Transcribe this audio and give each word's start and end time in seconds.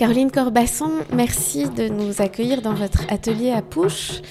Caroline 0.00 0.30
Corbasson, 0.30 1.04
merci 1.12 1.68
de 1.68 1.88
nous 1.88 2.22
accueillir 2.22 2.62
dans 2.62 2.72
votre 2.72 3.02
atelier 3.12 3.50
à 3.50 3.60
Pouche. 3.60 4.22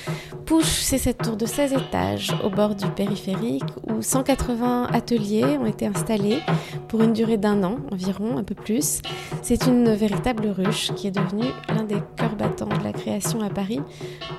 Pouche, 0.48 0.66
c'est 0.66 0.98
cette 0.98 1.20
tour 1.20 1.38
de 1.38 1.46
16 1.46 1.74
étages 1.74 2.32
au 2.44 2.50
bord 2.50 2.74
du 2.74 2.88
périphérique 2.88 3.62
où 3.88 4.02
180 4.02 4.88
ateliers 4.92 5.60
ont 5.60 5.68
été 5.68 5.86
installés 5.86 6.40
pour 6.88 7.04
une 7.04 7.14
durée 7.14 7.38
d'un 7.38 7.64
an 7.64 7.78
environ, 7.92 8.40
un 8.40 8.44
peu 8.44 8.56
plus. 8.56 9.04
C'est 9.44 9.68
une 9.68 9.94
véritable 9.94 10.48
ruche 10.48 10.92
qui 10.96 11.06
est 11.06 11.12
devenue 11.12 11.52
l'un 11.68 11.84
des 11.84 12.02
cœurs 12.18 12.36
battants 12.36 12.66
de 12.66 12.84
la 12.84 12.92
création 12.92 13.40
à 13.42 13.52
Paris. 13.52 13.82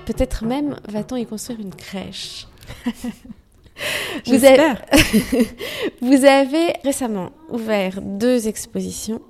Peut-être 0.07 0.45
même 0.45 0.81
va-t-on 0.89 1.15
y 1.15 1.27
construire 1.27 1.61
une 1.61 1.77
crèche. 1.77 2.49
Vous 4.27 4.45
avez... 4.45 4.75
Vous 6.03 6.25
avez 6.25 6.73
récemment 6.85 7.31
ouvert 7.51 8.01
deux 8.03 8.49
expositions, 8.49 9.21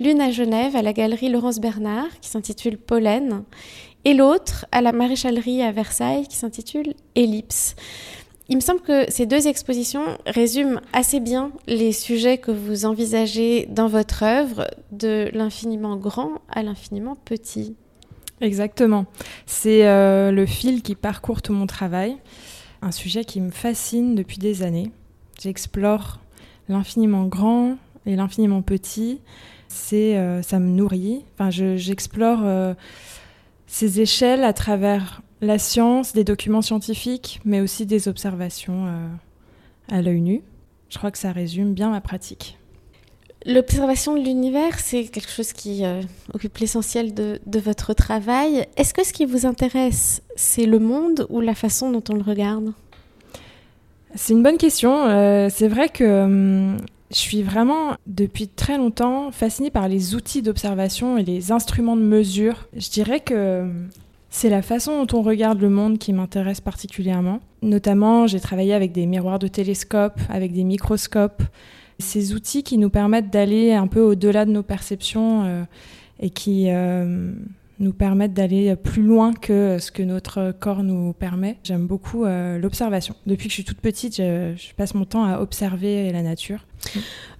l'une 0.00 0.20
à 0.20 0.30
Genève 0.30 0.76
à 0.76 0.82
la 0.82 0.92
galerie 0.92 1.28
Laurence 1.28 1.60
Bernard 1.60 2.20
qui 2.20 2.28
s'intitule 2.28 2.78
Pollen 2.78 3.44
et 4.04 4.14
l'autre 4.14 4.66
à 4.72 4.80
la 4.80 4.92
maréchalerie 4.92 5.62
à 5.62 5.72
Versailles 5.72 6.26
qui 6.26 6.36
s'intitule 6.36 6.94
Ellipse. 7.14 7.76
Il 8.50 8.56
me 8.56 8.60
semble 8.60 8.80
que 8.80 9.10
ces 9.10 9.24
deux 9.24 9.48
expositions 9.48 10.04
résument 10.26 10.80
assez 10.92 11.18
bien 11.18 11.50
les 11.66 11.92
sujets 11.92 12.36
que 12.36 12.50
vous 12.50 12.84
envisagez 12.84 13.66
dans 13.70 13.88
votre 13.88 14.22
œuvre, 14.22 14.66
de 14.92 15.30
l'infiniment 15.32 15.96
grand 15.96 16.42
à 16.50 16.62
l'infiniment 16.62 17.16
petit. 17.24 17.74
Exactement. 18.42 19.06
C'est 19.46 19.86
euh, 19.86 20.30
le 20.30 20.44
fil 20.44 20.82
qui 20.82 20.94
parcourt 20.94 21.40
tout 21.40 21.54
mon 21.54 21.66
travail 21.66 22.16
un 22.84 22.92
sujet 22.92 23.24
qui 23.24 23.40
me 23.40 23.50
fascine 23.50 24.14
depuis 24.14 24.38
des 24.38 24.62
années. 24.62 24.92
J'explore 25.40 26.20
l'infiniment 26.68 27.24
grand 27.24 27.76
et 28.04 28.14
l'infiniment 28.14 28.62
petit. 28.62 29.20
C'est, 29.68 30.16
euh, 30.16 30.42
ça 30.42 30.58
me 30.58 30.68
nourrit. 30.68 31.24
J'explore 31.48 32.40
euh, 32.44 32.74
ces 33.66 34.00
échelles 34.00 34.44
à 34.44 34.52
travers 34.52 35.22
la 35.40 35.58
science, 35.58 36.12
des 36.12 36.24
documents 36.24 36.62
scientifiques, 36.62 37.40
mais 37.44 37.60
aussi 37.60 37.86
des 37.86 38.06
observations 38.06 38.86
euh, 38.86 39.08
à 39.88 40.02
l'œil 40.02 40.20
nu. 40.20 40.42
Je 40.90 40.98
crois 40.98 41.10
que 41.10 41.18
ça 41.18 41.32
résume 41.32 41.72
bien 41.72 41.90
ma 41.90 42.02
pratique. 42.02 42.58
L'observation 43.46 44.14
de 44.16 44.20
l'univers, 44.20 44.78
c'est 44.78 45.04
quelque 45.04 45.30
chose 45.30 45.52
qui 45.52 45.82
occupe 46.32 46.56
l'essentiel 46.58 47.12
de, 47.12 47.40
de, 47.44 47.58
votre 47.58 47.92
travail. 47.92 48.66
Est-ce 48.76 48.94
que 48.94 49.04
ce 49.04 49.12
qui 49.12 49.26
vous 49.26 49.44
intéresse, 49.44 50.22
c'est 50.34 50.64
le 50.64 50.78
monde 50.78 51.26
ou 51.28 51.40
la 51.40 51.54
façon 51.54 51.90
dont 51.90 52.02
on 52.08 52.14
le 52.14 52.22
regarde? 52.22 52.72
C'est 54.14 54.32
une 54.32 54.42
bonne 54.42 54.58
question. 54.58 55.06
Euh, 55.06 55.48
c'est 55.50 55.68
vrai 55.68 55.88
que 55.88 56.24
hum, 56.24 56.76
je 57.10 57.16
suis 57.16 57.42
vraiment, 57.42 57.96
depuis 58.06 58.48
très 58.48 58.78
longtemps, 58.78 59.30
fascinée 59.30 59.70
par 59.70 59.88
les 59.88 60.14
outils 60.14 60.42
d'observation 60.42 61.18
et 61.18 61.24
les 61.24 61.52
instruments 61.52 61.96
de 61.96 62.02
mesure. 62.02 62.68
Je 62.76 62.88
dirais 62.90 63.20
que 63.20 63.62
hum, 63.62 63.88
c'est 64.30 64.50
la 64.50 64.62
façon 64.62 65.04
dont 65.04 65.18
on 65.18 65.22
regarde 65.22 65.60
le 65.60 65.68
monde 65.68 65.98
qui 65.98 66.12
m'intéresse 66.12 66.60
particulièrement. 66.60 67.40
Notamment, 67.62 68.26
j'ai 68.26 68.40
travaillé 68.40 68.74
avec 68.74 68.92
des 68.92 69.06
miroirs 69.06 69.38
de 69.38 69.48
télescope, 69.48 70.18
avec 70.28 70.52
des 70.52 70.64
microscopes. 70.64 71.42
Ces 71.98 72.34
outils 72.34 72.62
qui 72.62 72.78
nous 72.78 72.90
permettent 72.90 73.30
d'aller 73.30 73.72
un 73.72 73.86
peu 73.86 74.00
au-delà 74.00 74.44
de 74.44 74.50
nos 74.50 74.62
perceptions 74.62 75.44
euh, 75.44 75.62
et 76.18 76.30
qui 76.30 76.66
euh, 76.68 77.32
nous 77.78 77.92
permettent 77.92 78.34
d'aller 78.34 78.74
plus 78.74 79.02
loin 79.02 79.32
que 79.32 79.78
ce 79.78 79.92
que 79.92 80.02
notre 80.02 80.52
corps 80.58 80.82
nous 80.82 81.12
permet. 81.12 81.58
J'aime 81.62 81.86
beaucoup 81.86 82.24
euh, 82.24 82.58
l'observation. 82.58 83.14
Depuis 83.26 83.44
que 83.44 83.50
je 83.50 83.54
suis 83.54 83.64
toute 83.64 83.80
petite, 83.80 84.16
je, 84.16 84.74
passe 84.76 84.94
mon 84.94 85.04
temps 85.04 85.24
à 85.24 85.38
observer 85.38 86.10
la 86.10 86.22
nature. 86.22 86.66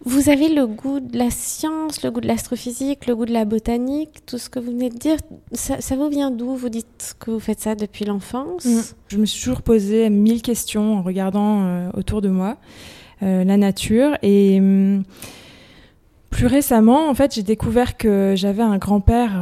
Vous 0.04 0.28
avez 0.28 0.48
le 0.48 0.66
goût 0.66 1.00
de 1.00 1.18
la 1.18 1.30
science, 1.30 2.04
le 2.04 2.12
goût 2.12 2.20
de 2.20 2.28
l'astrophysique, 2.28 3.06
le 3.06 3.16
goût 3.16 3.26
de 3.26 3.32
la 3.32 3.44
botanique, 3.44 4.24
tout 4.24 4.38
ce 4.38 4.48
que 4.48 4.60
vous 4.60 4.70
venez 4.70 4.88
de 4.88 4.98
dire. 4.98 5.16
Ça, 5.52 5.96
vous 5.96 6.08
vient 6.08 6.30
d'où 6.30 6.54
Vous 6.54 6.68
dites 6.68 7.16
que 7.18 7.32
vous 7.32 7.40
faites 7.40 7.60
ça 7.60 7.74
depuis 7.74 8.04
l'enfance? 8.04 8.64
Mm. 8.64 8.80
Je 9.08 9.16
me 9.18 9.26
suis 9.26 9.42
toujours 9.42 9.62
posé 9.62 10.10
mille 10.10 10.42
questions 10.42 10.98
en 10.98 11.02
regardant 11.02 11.90
autour 11.94 12.22
de 12.22 12.28
moi 12.28 12.56
la 13.24 13.56
nature 13.56 14.16
et... 14.22 14.58
Hum, 14.60 15.02
plus 16.30 16.46
récemment, 16.46 17.08
en 17.08 17.14
fait, 17.14 17.32
j'ai 17.32 17.44
découvert 17.44 17.96
que 17.96 18.34
j'avais 18.36 18.64
un 18.64 18.76
grand-père 18.76 19.40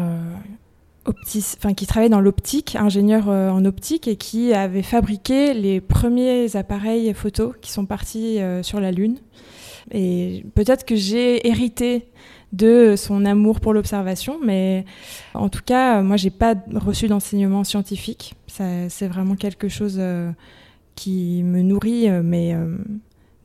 enfin, 1.07 1.75
qui 1.75 1.87
travaillait 1.87 2.11
dans 2.11 2.21
l'optique, 2.21 2.77
ingénieur 2.77 3.29
euh, 3.29 3.51
en 3.51 3.65
optique, 3.65 4.09
et 4.09 4.17
qui 4.17 4.53
avait 4.53 4.83
fabriqué 4.83 5.55
les 5.55 5.81
premiers 5.81 6.57
appareils 6.57 7.13
photo 7.15 7.55
qui 7.61 7.71
sont 7.73 7.87
partis 7.87 8.41
euh, 8.41 8.63
sur 8.63 8.81
la 8.81 8.93
Lune. 8.93 9.19
Et 9.91 10.45
peut-être 10.55 10.85
que 10.85 10.95
j'ai 10.95 11.47
hérité 11.47 12.07
de 12.53 12.95
son 12.97 13.25
amour 13.25 13.61
pour 13.61 13.73
l'observation, 13.73 14.39
mais 14.43 14.85
en 15.35 15.49
tout 15.49 15.63
cas, 15.65 16.03
moi, 16.03 16.17
j'ai 16.17 16.31
pas 16.31 16.55
reçu 16.75 17.09
d'enseignement 17.09 17.65
scientifique. 17.65 18.35
C'est 18.47 19.09
vraiment 19.09 19.37
quelque 19.37 19.69
chose 19.69 19.97
euh, 19.99 20.31
qui 20.95 21.43
me 21.43 21.63
nourrit, 21.63 22.11
mais 22.23 22.55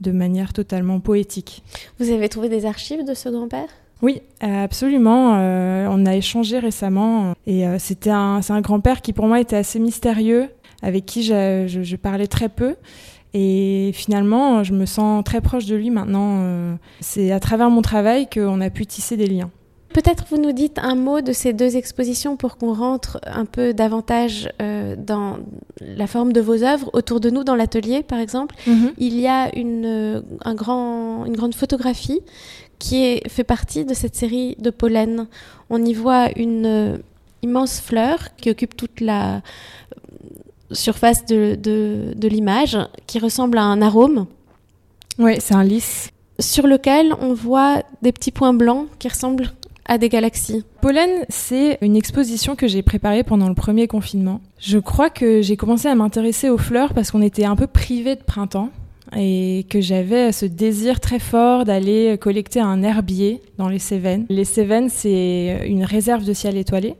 de 0.01 0.11
manière 0.11 0.53
totalement 0.53 0.99
poétique. 0.99 1.63
Vous 1.99 2.11
avez 2.11 2.29
trouvé 2.29 2.49
des 2.49 2.65
archives 2.65 3.05
de 3.05 3.13
ce 3.13 3.29
grand-père? 3.29 3.69
Oui, 4.01 4.21
absolument. 4.41 5.35
Euh, 5.37 5.87
on 5.89 6.05
a 6.05 6.15
échangé 6.15 6.59
récemment 6.59 7.33
et 7.47 7.67
euh, 7.67 7.79
c'était 7.79 8.11
un, 8.11 8.41
c'est 8.41 8.53
un 8.53 8.61
grand-père 8.61 9.01
qui 9.01 9.11
pour 9.11 9.25
moi 9.25 9.39
était 9.39 9.55
assez 9.55 9.79
mystérieux, 9.79 10.49
avec 10.83 11.05
qui 11.05 11.23
je, 11.23 11.95
parlais 11.95 12.27
très 12.27 12.49
peu. 12.49 12.75
Et 13.33 13.91
finalement, 13.93 14.63
je 14.63 14.73
me 14.73 14.85
sens 14.85 15.23
très 15.23 15.41
proche 15.41 15.65
de 15.65 15.75
lui 15.75 15.89
maintenant. 15.89 16.41
Euh, 16.43 16.75
c'est 17.01 17.31
à 17.31 17.39
travers 17.39 17.69
mon 17.69 17.81
travail 17.81 18.27
qu'on 18.29 18.61
a 18.61 18.69
pu 18.69 18.85
tisser 18.85 19.17
des 19.17 19.27
liens. 19.27 19.49
Peut-être 19.97 20.25
vous 20.29 20.37
nous 20.37 20.51
dites 20.51 20.77
un 20.77 20.93
mot 20.93 21.21
de 21.21 21.33
ces 21.33 21.53
deux 21.53 21.75
expositions 21.75 22.37
pour 22.37 22.57
qu'on 22.57 22.71
rentre 22.71 23.19
un 23.25 23.45
peu 23.45 23.73
davantage 23.73 24.47
dans 24.59 25.39
la 25.81 26.05
forme 26.05 26.33
de 26.33 26.39
vos 26.39 26.63
œuvres. 26.63 26.91
Autour 26.93 27.19
de 27.19 27.31
nous, 27.31 27.43
dans 27.43 27.55
l'atelier, 27.55 28.03
par 28.03 28.19
exemple, 28.19 28.53
mhm. 28.67 28.91
il 28.99 29.19
y 29.19 29.25
a 29.25 29.49
une, 29.57 30.21
un 30.45 30.53
grand, 30.53 31.25
une 31.25 31.35
grande 31.35 31.55
photographie 31.55 32.21
qui 32.77 33.03
est, 33.03 33.27
fait 33.27 33.43
partie 33.43 33.85
de 33.85 33.95
cette 33.95 34.15
série 34.15 34.55
de 34.59 34.69
pollen. 34.69 35.25
On 35.71 35.83
y 35.83 35.95
voit 35.95 36.29
une 36.37 36.67
euh, 36.67 36.97
immense 37.41 37.79
fleur 37.79 38.19
qui 38.37 38.51
occupe 38.51 38.77
toute 38.77 39.01
la 39.01 39.37
euh, 39.37 39.39
surface 40.73 41.25
de, 41.25 41.55
de, 41.55 42.27
l'image, 42.27 42.77
qui 43.07 43.17
ressemble 43.17 43.57
à 43.57 43.63
un 43.63 43.81
arôme. 43.81 44.27
Oui, 45.17 45.37
c'est 45.39 45.55
un 45.55 45.63
lys. 45.63 46.11
Sur 46.39 46.67
lequel 46.67 47.15
on 47.19 47.33
voit 47.33 47.81
des 48.03 48.11
petits 48.11 48.29
points 48.29 48.53
blancs 48.53 48.87
qui 48.99 49.07
ressemblent 49.07 49.51
à 49.87 49.97
des 49.97 50.09
galaxies. 50.09 50.63
Pollen, 50.81 51.09
c'est 51.29 51.77
une 51.81 51.95
exposition 51.95 52.55
que 52.55 52.67
j'ai 52.67 52.81
préparée 52.81 53.23
pendant 53.23 53.49
le 53.49 53.55
premier 53.55 53.87
confinement. 53.87 54.41
Je 54.59 54.77
crois 54.77 55.09
que 55.09 55.41
j'ai 55.41 55.57
commencé 55.57 55.87
à 55.87 55.95
m'intéresser 55.95 56.49
aux 56.49 56.57
fleurs 56.57 56.93
parce 56.93 57.11
qu'on 57.11 57.21
était 57.21 57.45
un 57.45 57.55
peu 57.55 57.67
privé 57.67 58.15
de 58.15 58.23
printemps 58.23 58.69
et 59.15 59.65
que 59.69 59.79
j'avais 59.79 60.31
ce 60.31 60.45
désir 60.45 60.99
très 60.99 61.19
fort 61.19 61.63
d'aller 61.63 62.17
collecter 62.19 62.59
un 62.59 62.83
herbier 62.83 63.41
dans 63.57 63.69
les 63.69 63.79
Cévennes. 63.79 64.25
Les 64.29 64.43
Cévennes, 64.43 64.89
c'est 64.89 65.61
une 65.65 65.83
réserve 65.83 66.25
de 66.25 66.33
ciel 66.33 66.57
étoilé. 66.57 66.95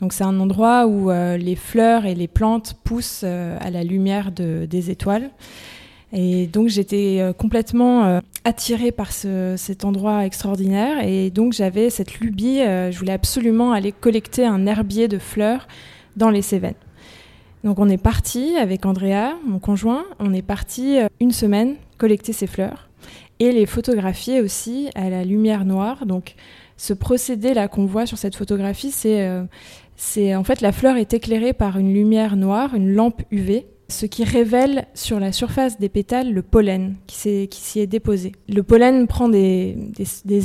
Donc 0.00 0.14
c'est 0.14 0.24
un 0.24 0.40
endroit 0.40 0.86
où 0.86 1.10
euh, 1.10 1.36
les 1.36 1.56
fleurs 1.56 2.06
et 2.06 2.14
les 2.14 2.28
plantes 2.28 2.74
poussent 2.84 3.22
euh, 3.24 3.58
à 3.60 3.70
la 3.70 3.84
lumière 3.84 4.32
de, 4.32 4.64
des 4.64 4.90
étoiles. 4.90 5.30
Et 6.12 6.46
donc 6.46 6.68
j'étais 6.68 7.18
euh, 7.20 7.32
complètement 7.32 8.20
attirée 8.44 8.90
par 8.90 9.12
ce, 9.12 9.54
cet 9.56 9.84
endroit 9.84 10.24
extraordinaire. 10.24 11.06
Et 11.06 11.30
donc 11.30 11.52
j'avais 11.52 11.90
cette 11.90 12.20
lubie, 12.20 12.58
je 12.58 12.98
voulais 12.98 13.12
absolument 13.12 13.72
aller 13.72 13.92
collecter 13.92 14.44
un 14.44 14.66
herbier 14.66 15.08
de 15.08 15.18
fleurs 15.18 15.68
dans 16.16 16.30
les 16.30 16.42
Cévennes. 16.42 16.74
Donc 17.64 17.78
on 17.78 17.88
est 17.88 18.02
parti 18.02 18.56
avec 18.56 18.86
Andrea, 18.86 19.36
mon 19.46 19.58
conjoint, 19.58 20.04
on 20.18 20.32
est 20.32 20.42
parti 20.42 20.98
euh, 20.98 21.08
une 21.20 21.32
semaine 21.32 21.76
collecter 21.98 22.32
ces 22.32 22.46
fleurs 22.46 22.88
et 23.38 23.52
les 23.52 23.66
photographier 23.66 24.40
aussi 24.40 24.88
à 24.94 25.10
la 25.10 25.24
lumière 25.24 25.66
noire. 25.66 26.06
Donc 26.06 26.36
ce 26.78 26.94
procédé 26.94 27.52
là 27.52 27.68
qu'on 27.68 27.84
voit 27.84 28.06
sur 28.06 28.16
cette 28.16 28.34
photographie, 28.34 28.90
c'est 28.90 29.26
euh, 29.26 29.44
c'est 29.96 30.34
en 30.34 30.44
fait 30.44 30.62
la 30.62 30.72
fleur 30.72 30.96
est 30.96 31.12
éclairée 31.12 31.52
par 31.52 31.78
une 31.78 31.92
lumière 31.92 32.36
noire, 32.36 32.74
une 32.74 32.90
lampe 32.92 33.22
UV 33.30 33.66
ce 33.90 34.06
qui 34.06 34.24
révèle 34.24 34.86
sur 34.94 35.20
la 35.20 35.32
surface 35.32 35.78
des 35.78 35.88
pétales 35.88 36.32
le 36.32 36.42
pollen 36.42 36.96
qui 37.06 37.16
s'y 37.16 37.80
est, 37.80 37.86
déposé. 37.86 38.32
Le 38.48 38.62
pollen 38.62 39.06
prend 39.06 39.28
des, 39.28 39.76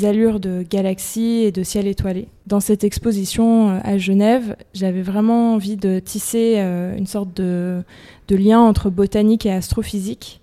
allures 0.04 0.40
de 0.40 0.64
galaxies 0.64 1.44
et 1.44 1.52
de 1.52 1.64
ciel 1.64 1.88
étoilé. 1.88 2.28
Dans 2.48 2.60
cette 2.60 2.84
exposition 2.84 3.70
euh, 3.70 3.80
à 3.84 3.98
Genève, 3.98 4.56
j'avais 4.74 5.02
vraiment 5.02 5.54
envie 5.54 5.78
de 5.78 6.00
tisser 6.00 6.56
euh, 6.58 6.96
une 6.98 7.08
sorte 7.08 7.34
de, 7.36 7.84
lien 8.30 8.60
entre 8.60 8.90
botanique 8.90 9.46
et 9.46 9.52
astrophysique. 9.52 10.42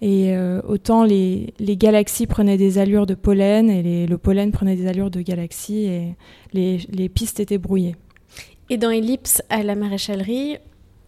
Et 0.00 0.36
euh, 0.36 0.60
autant 0.68 1.04
les, 1.04 1.54
galaxies 1.60 2.26
prenaient 2.26 2.58
des 2.58 2.78
allures 2.78 3.06
de 3.06 3.14
pollen 3.14 3.70
et 3.70 4.06
le 4.06 4.18
pollen 4.18 4.52
prenait 4.52 4.76
des 4.76 4.86
allures 4.86 5.10
de 5.10 5.22
galaxies 5.22 5.86
et 5.86 6.14
les, 6.52 6.78
les 6.90 7.08
pistes 7.08 7.40
étaient 7.40 7.58
brouillées. 7.58 7.96
Et 8.70 8.76
dans 8.76 8.90
Ellipse 8.90 9.42
à 9.50 9.62
la 9.62 9.74
maréchalerie, 9.74 10.58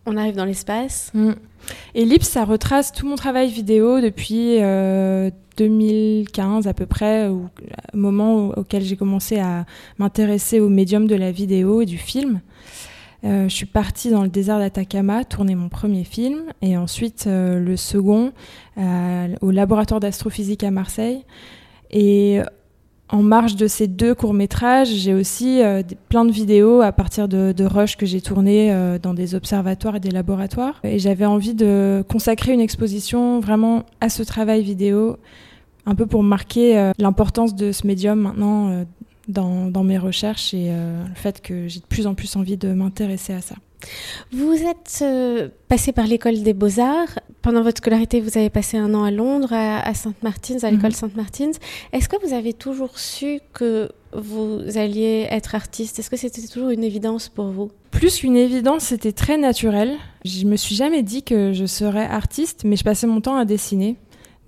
on 0.06 0.16
arrive 0.16 0.36
dans 0.36 0.44
l'espace. 0.44 1.10
Mm. 1.14 1.32
Ellipse, 1.94 2.28
ça 2.28 2.44
retrace 2.44 2.92
tout 2.92 3.06
mon 3.06 3.16
travail 3.16 3.50
vidéo 3.50 4.00
depuis 4.00 4.58
euh, 4.60 5.30
2015 5.56 6.66
à 6.66 6.74
peu 6.74 6.86
près, 6.86 7.28
au 7.28 7.48
moment 7.94 8.48
auquel 8.56 8.82
j'ai 8.82 8.96
commencé 8.96 9.38
à 9.38 9.66
m'intéresser 9.98 10.60
au 10.60 10.68
médium 10.68 11.06
de 11.06 11.14
la 11.14 11.32
vidéo 11.32 11.80
et 11.80 11.86
du 11.86 11.98
film. 11.98 12.40
Euh, 13.24 13.48
je 13.48 13.54
suis 13.54 13.66
partie 13.66 14.10
dans 14.10 14.22
le 14.22 14.28
désert 14.28 14.58
d'Atacama 14.58 15.24
tourner 15.24 15.54
mon 15.54 15.68
premier 15.68 16.04
film 16.04 16.44
et 16.62 16.76
ensuite 16.76 17.24
euh, 17.26 17.58
le 17.58 17.76
second 17.76 18.32
euh, 18.78 19.34
au 19.40 19.50
laboratoire 19.50 20.00
d'astrophysique 20.00 20.62
à 20.62 20.70
Marseille. 20.70 21.24
Et 21.90 22.40
en 23.08 23.22
marge 23.22 23.56
de 23.56 23.68
ces 23.68 23.86
deux 23.86 24.14
courts-métrages, 24.14 24.88
j'ai 24.88 25.14
aussi 25.14 25.60
plein 26.08 26.24
de 26.24 26.32
vidéos 26.32 26.80
à 26.80 26.92
partir 26.92 27.28
de, 27.28 27.52
de 27.52 27.64
rushs 27.64 27.96
que 27.96 28.06
j'ai 28.06 28.20
tournées 28.20 28.98
dans 29.00 29.14
des 29.14 29.34
observatoires 29.34 29.96
et 29.96 30.00
des 30.00 30.10
laboratoires. 30.10 30.80
Et 30.82 30.98
j'avais 30.98 31.24
envie 31.24 31.54
de 31.54 32.04
consacrer 32.08 32.52
une 32.52 32.60
exposition 32.60 33.38
vraiment 33.38 33.84
à 34.00 34.08
ce 34.08 34.24
travail 34.24 34.62
vidéo, 34.62 35.18
un 35.86 35.94
peu 35.94 36.06
pour 36.06 36.24
marquer 36.24 36.90
l'importance 36.98 37.54
de 37.54 37.70
ce 37.70 37.86
médium 37.86 38.18
maintenant 38.18 38.84
dans, 39.28 39.84
mes 39.84 39.98
recherches 39.98 40.54
et 40.54 40.68
euh, 40.70 41.04
le 41.06 41.14
fait 41.14 41.40
que 41.40 41.68
j'ai 41.68 41.80
de 41.80 41.86
plus 41.86 42.06
en 42.06 42.14
plus 42.14 42.36
envie 42.36 42.56
de 42.56 42.72
m'intéresser 42.72 43.32
à 43.32 43.40
ça. 43.40 43.56
Vous 44.32 44.54
êtes 44.54 44.98
euh, 45.02 45.48
passé 45.68 45.92
par 45.92 46.06
l'école 46.06 46.42
des 46.42 46.54
beaux-arts. 46.54 47.20
Pendant 47.46 47.62
votre 47.62 47.78
scolarité, 47.78 48.20
vous 48.20 48.36
avez 48.36 48.50
passé 48.50 48.76
un 48.76 48.92
an 48.92 49.04
à 49.04 49.12
Londres, 49.12 49.52
à, 49.52 49.94
Sainte-Martins, 49.94 50.56
à 50.64 50.70
l'école 50.72 50.90
mhm. 50.90 50.96
Sainte-Martins. 50.96 51.52
Est-ce 51.92 52.08
que 52.08 52.16
vous 52.26 52.34
avez 52.34 52.52
toujours 52.52 52.98
su 52.98 53.38
que 53.52 53.88
vous 54.12 54.62
alliez 54.74 55.28
être 55.30 55.54
artiste? 55.54 56.00
Est-ce 56.00 56.10
que 56.10 56.16
c'était 56.16 56.42
toujours 56.42 56.70
une 56.70 56.82
évidence 56.82 57.28
pour 57.28 57.52
vous? 57.52 57.70
Plus 57.92 58.18
qu'une 58.18 58.36
évidence, 58.36 58.86
c'était 58.86 59.12
très 59.12 59.38
naturel. 59.38 59.94
Je 60.24 60.44
me 60.44 60.56
suis 60.56 60.74
jamais 60.74 61.04
dit 61.04 61.22
que 61.22 61.52
je 61.52 61.66
serais 61.66 62.06
artiste, 62.06 62.62
mais 62.64 62.74
je 62.74 62.82
passais 62.82 63.06
mon 63.06 63.20
temps 63.20 63.36
à 63.36 63.44
dessiner 63.44 63.94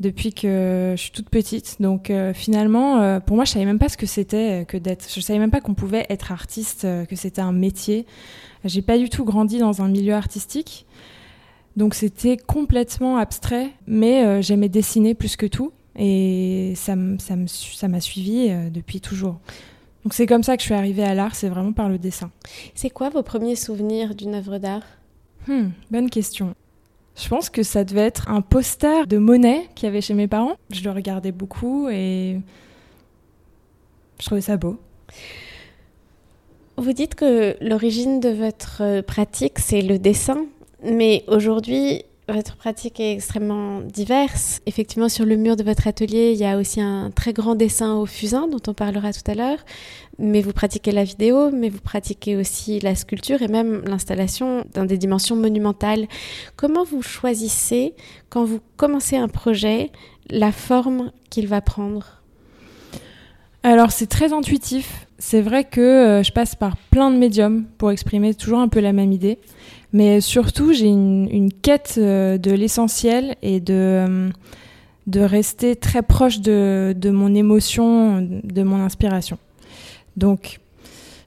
depuis 0.01 0.33
que 0.33 0.95
je 0.97 1.01
suis 1.01 1.13
toute 1.13 1.29
petite. 1.29 1.77
Donc 1.81 2.11
euh, 2.11 2.33
finalement, 2.33 3.01
euh, 3.01 3.21
pour 3.21 3.37
moi, 3.37 3.45
je 3.45 3.53
savais 3.53 3.65
même 3.65 3.79
pas 3.79 3.89
ce 3.89 3.97
que 3.97 4.07
c'était 4.07 4.63
euh, 4.63 4.65
que 4.65 4.77
d'être. 4.77 5.07
Je 5.09 5.21
savais 5.21 5.39
même 5.39 5.51
pas 5.51 5.61
qu'on 5.61 5.75
pouvait 5.75 6.07
être 6.09 6.33
artiste, 6.33 6.87
que 7.09 7.17
c'était 7.17 7.41
un 7.41 7.53
métier. 7.53 8.07
J'ai 8.65 8.83
pas 8.83 8.99
du 8.99 9.09
tout 9.09 9.25
grandi 9.25 9.59
dans 9.59 9.83
un 9.83 9.89
milieu 9.89 10.15
artistique, 10.15 10.87
donc 11.79 11.95
c'était 11.95 12.37
complètement 12.37 13.17
abstrait. 13.17 13.71
Mais 13.87 14.43
j'aimais 14.43 14.69
dessiner 14.69 15.15
plus 15.15 15.37
que 15.37 15.47
tout, 15.47 15.73
et 15.97 16.75
ça 16.77 16.95
ça 17.19 17.35
ça 17.47 17.89
m'a 17.89 18.01
suivi 18.01 18.51
depuis 18.71 19.01
toujours. 19.01 19.39
Donc 20.05 20.13
c'est 20.15 20.27
comme 20.27 20.43
ça 20.43 20.57
que 20.57 20.63
je 20.63 20.67
suis 20.67 20.75
arrivée 20.75 21.05
à 21.05 21.15
l'art. 21.15 21.35
C'est 21.35 21.49
vraiment 21.49 21.73
par 21.73 21.89
le 21.89 21.99
dessin. 21.99 22.31
C'est 22.75 22.91
quoi 22.91 23.09
vos 23.09 23.23
premiers 23.23 23.57
souvenirs 23.57 24.15
d'une 24.15 24.35
œuvre 24.35 24.59
d'art? 24.59 24.83
Hmm, 25.47 25.69
Bonne 25.91 26.11
question. 26.11 26.55
Je 27.21 27.29
pense 27.29 27.51
que 27.51 27.63
ça 27.65 27.83
devait 27.85 28.03
être 28.07 28.29
un 28.31 28.43
poster 28.43 29.07
de 29.09 29.19
Monet 29.19 29.69
qu'il 29.75 29.87
y 29.87 29.89
avait 29.89 30.01
chez 30.01 30.15
mes 30.15 30.29
parents. 30.29 30.55
Je 30.71 30.85
le 30.85 30.91
regardais 30.91 31.33
beaucoup 31.33 31.89
et 31.89 32.39
je 34.21 34.25
trouvais 34.27 34.41
ça 34.41 34.57
beau. 34.57 34.79
Vous 36.77 36.93
dites 36.93 37.17
que 37.17 37.57
l'origine 37.61 38.21
de 38.21 38.29
votre 38.29 39.01
pratique, 39.01 39.59
c'est 39.59 39.83
le 39.83 39.99
dessin, 39.99 40.47
mais 40.83 41.25
aujourd'hui, 41.27 42.05
votre 42.29 42.57
pratique 42.57 43.01
est 43.01 43.15
extrêmement 43.15 43.81
diverse. 43.81 44.61
Effectivement, 44.67 45.09
sur 45.09 45.25
le 45.25 45.37
mur 45.37 45.57
de 45.57 45.63
votre 45.63 45.87
atelier, 45.87 46.33
il 46.33 46.39
y 46.39 46.45
a 46.45 46.59
aussi 46.59 46.81
un 46.81 47.11
très 47.11 47.33
grand 47.33 47.55
dessin 47.55 47.95
au 47.97 48.05
fusain 48.05 48.49
dont 48.49 48.61
on 48.67 48.75
parlera 48.75 49.13
tout 49.13 49.29
à 49.31 49.35
l'heure. 49.35 49.59
Mais 50.19 50.43
vous 50.43 50.53
pratiquez 50.53 50.93
la 50.93 51.05
vidéo, 51.05 51.51
mais 51.51 51.71
vous 51.71 51.81
pratiquez 51.81 52.37
aussi 52.37 52.81
la 52.81 52.95
sculpture 52.95 53.41
et 53.41 53.49
même 53.49 53.83
l'installation 53.87 54.65
dans 54.75 54.85
des 54.85 54.99
dimensions 54.99 55.37
monumentales. 55.37 56.07
Comment 56.57 56.85
vous 56.85 57.03
choisissez, 57.03 57.95
quand 58.29 58.45
vous 58.45 58.61
commencez 58.77 59.17
un 59.17 59.29
projet, 59.29 59.91
la 60.29 60.53
forme 60.53 61.13
qu'il 61.31 61.49
va 61.49 61.63
prendre? 61.63 62.18
Alors, 63.63 63.91
c'est 63.91 64.07
très 64.07 64.33
intuitif. 64.33 65.07
C'est 65.19 65.41
vrai 65.41 65.65
que 65.65 65.81
euh, 65.81 66.23
je 66.23 66.31
passe 66.33 66.55
par 66.55 66.77
plein 66.77 67.11
de 67.11 67.17
médiums 67.17 67.65
pour 67.77 67.91
exprimer 67.91 68.35
toujours 68.35 68.61
un 68.61 68.69
peu 68.69 68.81
la 68.81 68.93
même 68.93 69.13
idée. 69.13 69.39
Mais 69.93 70.21
surtout, 70.21 70.73
j'ai 70.73 70.87
une, 70.87 71.51
quête 71.63 71.95
euh, 71.99 72.39
de 72.39 72.53
l'essentiel 72.53 73.37
et 73.43 73.59
de, 73.59 73.75
euh, 73.75 74.31
de 75.07 75.21
rester 75.21 75.75
très 75.75 76.03
proche 76.03 76.41
de, 76.41 76.95
de, 76.97 77.11
mon 77.11 77.35
émotion, 77.35 78.21
de 78.21 78.63
mon 78.63 78.77
inspiration. 78.77 79.39
Donc, 80.17 80.61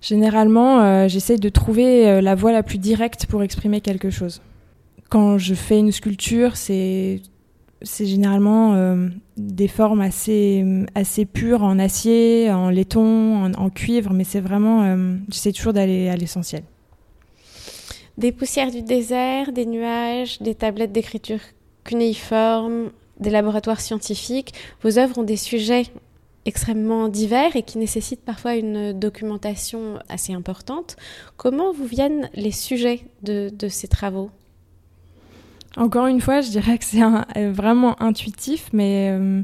généralement, 0.02 1.08
j'essaye 1.08 1.40
de 1.40 1.50
trouver 1.50 2.22
la 2.22 2.36
voie 2.36 2.52
la 2.52 2.62
plus 2.62 2.78
directe 2.78 3.26
pour 3.26 3.42
exprimer 3.42 3.80
quelque 3.82 4.10
chose. 4.10 4.42
Quand 5.10 5.38
je 5.38 5.54
fais 5.54 5.80
une 5.80 5.92
sculpture, 5.92 6.58
c'est 6.58 7.22
c'est 7.84 8.06
généralement 8.06 8.96
des 9.38 9.68
formes 9.68 10.02
assez, 10.02 10.66
assez 10.96 11.26
pures 11.26 11.64
en 11.64 11.80
acier, 11.80 12.52
en 12.52 12.70
laiton, 12.70 13.52
en, 13.54 13.70
cuivre, 13.70 14.14
mais 14.14 14.24
c'est 14.24 14.40
vraiment, 14.40 14.98
j'essaie 15.30 15.52
toujours 15.52 15.74
d'aller 15.74 16.10
à 16.10 16.16
l'essentiel. 16.16 16.64
Des 18.18 18.32
poussières 18.32 18.72
du 18.72 18.82
désert, 18.82 19.52
des 19.52 19.66
nuages, 19.66 20.42
des 20.42 20.54
tablettes 20.54 20.92
d'écriture 20.92 21.40
cunéiformes, 21.84 22.92
des 23.20 23.30
laboratoires 23.30 23.80
scientifiques. 23.80 24.54
Vos 24.84 25.00
œuvres 25.00 25.20
ont 25.20 25.24
des 25.24 25.38
sujets 25.38 25.86
extrêmement 26.46 27.08
divers 27.08 27.56
et 27.56 27.64
qui 27.64 27.78
nécessitent 27.78 28.26
parfois 28.26 28.56
une 28.56 28.94
documentation 28.94 30.00
assez 30.10 30.34
importante. 30.34 30.96
Comment 31.38 31.72
vous 31.72 31.86
viennent 31.86 32.30
les 32.34 32.52
sujets 32.52 33.02
de, 33.22 33.52
ces 33.70 33.88
travaux? 33.88 34.32
Encore 35.78 36.08
une 36.08 36.20
fois, 36.20 36.42
je 36.42 36.50
dirais 36.50 36.78
que 36.78 36.84
c'est 36.84 37.02
euh, 37.02 37.52
vraiment 37.52 38.02
intuitif, 38.02 38.70
mais 38.74 39.10
euh, 39.12 39.42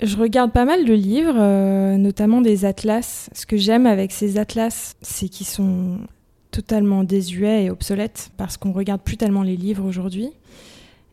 je 0.00 0.16
regarde 0.16 0.52
pas 0.52 0.64
mal 0.64 0.84
de 0.84 0.92
livres, 0.92 1.34
euh, 1.36 1.96
notamment 1.96 2.40
des 2.40 2.64
atlas. 2.64 3.28
Ce 3.32 3.44
que 3.44 3.56
j'aime 3.56 3.86
avec 3.86 4.12
ces 4.12 4.38
atlas, 4.38 4.94
c'est 5.02 5.28
qu'ils 5.28 5.46
sont 5.46 5.98
totalement 6.52 7.02
désuets 7.02 7.64
et 7.64 7.70
obsolètes 7.70 8.30
parce 8.36 8.56
qu'on 8.56 8.72
regarde 8.72 9.00
plus 9.00 9.16
tellement 9.16 9.42
les 9.42 9.56
livres 9.56 9.84
aujourd'hui. 9.84 10.30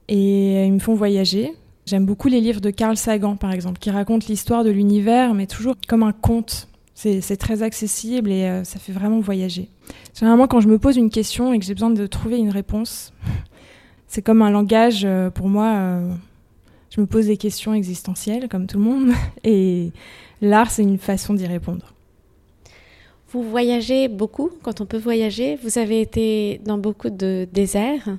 Et 0.09 0.65
ils 0.65 0.73
me 0.73 0.79
font 0.79 0.95
voyager. 0.95 1.53
J'aime 1.85 2.05
beaucoup 2.05 2.27
les 2.27 2.41
livres 2.41 2.61
de 2.61 2.69
Carl 2.69 2.97
Sagan, 2.97 3.35
par 3.35 3.51
exemple, 3.51 3.79
qui 3.79 3.89
racontent 3.89 4.25
l'histoire 4.29 4.63
de 4.63 4.69
l'univers, 4.69 5.33
mais 5.33 5.47
toujours 5.47 5.75
comme 5.87 6.03
un 6.03 6.11
conte. 6.11 6.68
C'est 7.01 7.37
très 7.37 7.63
accessible 7.63 8.29
et 8.29 8.43
euh, 8.43 8.65
ça 8.65 8.77
fait 8.77 8.91
vraiment 8.91 9.21
voyager. 9.21 9.69
Généralement, 10.13 10.47
quand 10.47 10.59
je 10.59 10.67
me 10.67 10.77
pose 10.77 10.97
une 10.97 11.09
question 11.09 11.53
et 11.53 11.59
que 11.59 11.63
j'ai 11.63 11.73
besoin 11.73 11.91
de 11.91 12.05
trouver 12.07 12.37
une 12.37 12.49
réponse, 12.49 13.13
c'est 14.07 14.21
comme 14.21 14.41
un 14.41 14.51
langage 14.51 15.05
euh, 15.05 15.29
pour 15.29 15.47
moi. 15.47 15.67
Euh, 15.77 16.13
je 16.89 16.99
me 16.99 17.05
pose 17.05 17.27
des 17.27 17.37
questions 17.37 17.73
existentielles, 17.73 18.49
comme 18.49 18.67
tout 18.67 18.77
le 18.77 18.83
monde, 18.83 19.13
et 19.45 19.93
l'art, 20.41 20.71
c'est 20.71 20.81
une 20.81 20.97
façon 20.97 21.33
d'y 21.33 21.47
répondre. 21.47 21.93
Vous 23.31 23.43
voyagez 23.43 24.09
beaucoup 24.09 24.49
quand 24.61 24.81
on 24.81 24.85
peut 24.85 24.97
voyager. 24.97 25.57
Vous 25.63 25.77
avez 25.77 26.01
été 26.01 26.59
dans 26.65 26.77
beaucoup 26.77 27.09
de 27.09 27.47
déserts. 27.53 28.09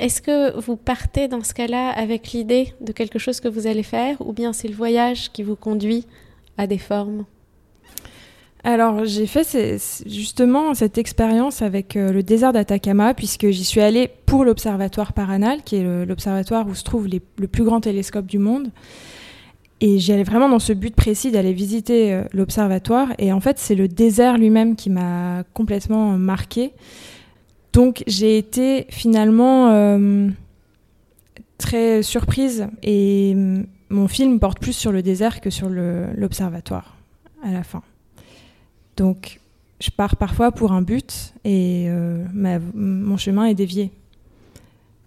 Est-ce 0.00 0.20
que 0.20 0.58
vous 0.58 0.74
partez 0.74 1.28
dans 1.28 1.44
ce 1.44 1.54
cas-là 1.54 1.90
avec 1.90 2.32
l'idée 2.32 2.74
de 2.80 2.90
quelque 2.90 3.20
chose 3.20 3.38
que 3.38 3.46
vous 3.46 3.68
allez 3.68 3.84
faire 3.84 4.16
ou 4.20 4.32
bien 4.32 4.52
c'est 4.52 4.66
le 4.66 4.74
voyage 4.74 5.30
qui 5.30 5.44
vous 5.44 5.56
conduit 5.56 6.06
à 6.58 6.66
des 6.66 6.78
formes? 6.78 7.24
Alors 8.62 9.04
j'ai 9.04 9.26
fait 9.26 9.78
justement 10.06 10.74
cette 10.74 10.98
expérience 10.98 11.62
avec 11.62 11.96
euh, 11.96 12.12
le 12.12 12.22
désert 12.22 12.52
d'Atacama 12.52 13.14
puisque 13.14 13.48
j'y 13.48 13.64
suis 13.64 13.80
allée 13.80 14.10
pour 14.26 14.44
l'observatoire 14.44 15.14
Paranal 15.14 15.62
qui 15.64 15.76
est 15.76 16.04
l'observatoire 16.04 16.66
où 16.68 16.74
se 16.74 16.84
trouve 16.84 17.08
le 17.08 17.48
plus 17.48 17.64
grand 17.64 17.80
télescope 17.80 18.26
du 18.26 18.38
monde. 18.38 18.70
Et 19.80 19.98
j'y 19.98 20.12
allais 20.12 20.24
vraiment 20.24 20.48
dans 20.48 20.58
ce 20.58 20.74
but 20.74 20.94
précis 20.94 21.30
d'aller 21.30 21.54
visiter 21.54 22.12
euh, 22.12 22.24
l'observatoire. 22.32 23.08
Et 23.18 23.32
en 23.32 23.40
fait, 23.40 23.58
c'est 23.58 23.74
le 23.74 23.88
désert 23.88 24.36
lui-même 24.36 24.76
qui 24.76 24.90
m'a 24.90 25.42
complètement 25.54 26.18
marqué. 26.18 26.72
Donc 27.72 28.04
j'ai 28.06 28.36
été 28.36 28.86
finalement 28.90 29.70
euh, 29.70 30.28
très 31.56 32.02
surprise. 32.02 32.68
Et 32.82 33.34
mm, 33.34 33.64
mon 33.88 34.06
film 34.06 34.38
porte 34.38 34.60
plus 34.60 34.74
sur 34.74 34.92
le 34.92 35.02
désert 35.02 35.40
que 35.40 35.48
sur 35.48 35.70
l'observatoire 35.70 36.96
à 37.42 37.50
la 37.50 37.62
fin. 37.62 37.82
Donc 39.00 39.40
je 39.80 39.90
pars 39.90 40.16
parfois 40.16 40.52
pour 40.52 40.72
un 40.72 40.82
but 40.82 41.34
et 41.44 41.86
euh, 41.88 42.24
mon 42.74 43.16
chemin 43.16 43.46
est 43.46 43.54
dévié. 43.54 43.90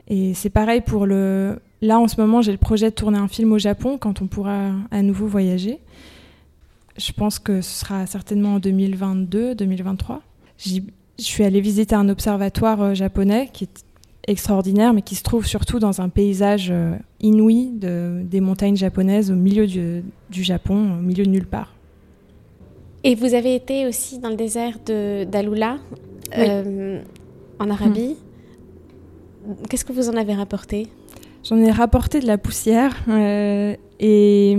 Et 0.10 0.34
c'est 0.34 0.50
pareil 0.50 0.82
pour 0.82 1.06
le, 1.06 1.58
Là, 1.84 2.00
en 2.00 2.08
ce 2.08 2.20
moment, 2.20 2.42
j'ai 2.42 2.54
le 2.54 2.58
projet 2.58 2.92
de 2.92 2.96
tourner 2.96 3.18
un 3.18 3.28
film 3.28 3.52
au 3.52 3.58
Japon 3.58 3.98
quand 3.98 4.22
on 4.22 4.28
pourra 4.28 4.72
à 4.90 5.02
nouveau 5.02 5.28
voyager. 5.28 5.80
Je 6.96 7.12
pense 7.12 7.40
que 7.40 7.60
ce 7.60 7.82
sera 7.82 8.06
certainement 8.06 8.54
en 8.54 8.60
2022, 8.60 9.54
2023. 9.54 10.22
Je 10.66 10.80
suis 11.20 11.44
allée 11.44 11.60
visiter 11.60 11.94
un 11.94 12.08
observatoire 12.08 12.82
euh, 12.82 12.94
japonais 12.94 13.50
qui 13.52 13.66
est 13.66 13.84
extraordinaire, 14.28 14.94
mais 14.94 15.02
qui 15.02 15.16
se 15.16 15.24
trouve 15.24 15.46
surtout 15.46 15.80
dans 15.80 16.00
un 16.00 16.08
paysage 16.08 16.70
euh, 16.72 16.96
inouï 17.20 17.72
de, 17.74 18.22
des 18.24 18.40
montagnes 18.40 18.78
japonaises 18.78 19.30
au 19.30 19.36
milieu 19.36 19.68
du, 19.68 20.04
Japon, 20.32 21.00
au 21.00 21.02
milieu 21.02 21.26
de 21.26 21.30
nulle 21.30 21.48
part. 21.48 21.74
Et 23.04 23.16
vous 23.16 23.34
avez 23.34 23.56
été 23.56 23.86
aussi 23.88 24.20
dans 24.20 24.30
le 24.30 24.36
désert 24.36 24.80
d'Alula, 24.86 25.78
euh, 26.38 27.02
en 27.60 27.70
Arabie. 27.70 28.16
Hmm. 29.46 29.54
Qu'est-ce 29.70 29.84
que 29.84 29.94
vous 29.94 30.10
en 30.10 30.16
avez 30.16 30.34
rapporté? 30.34 30.88
J'en 31.44 31.58
ai 31.58 31.72
rapporté 31.72 32.22
de 32.22 32.28
la 32.28 32.38
poussière 32.38 32.96
et 34.00 34.58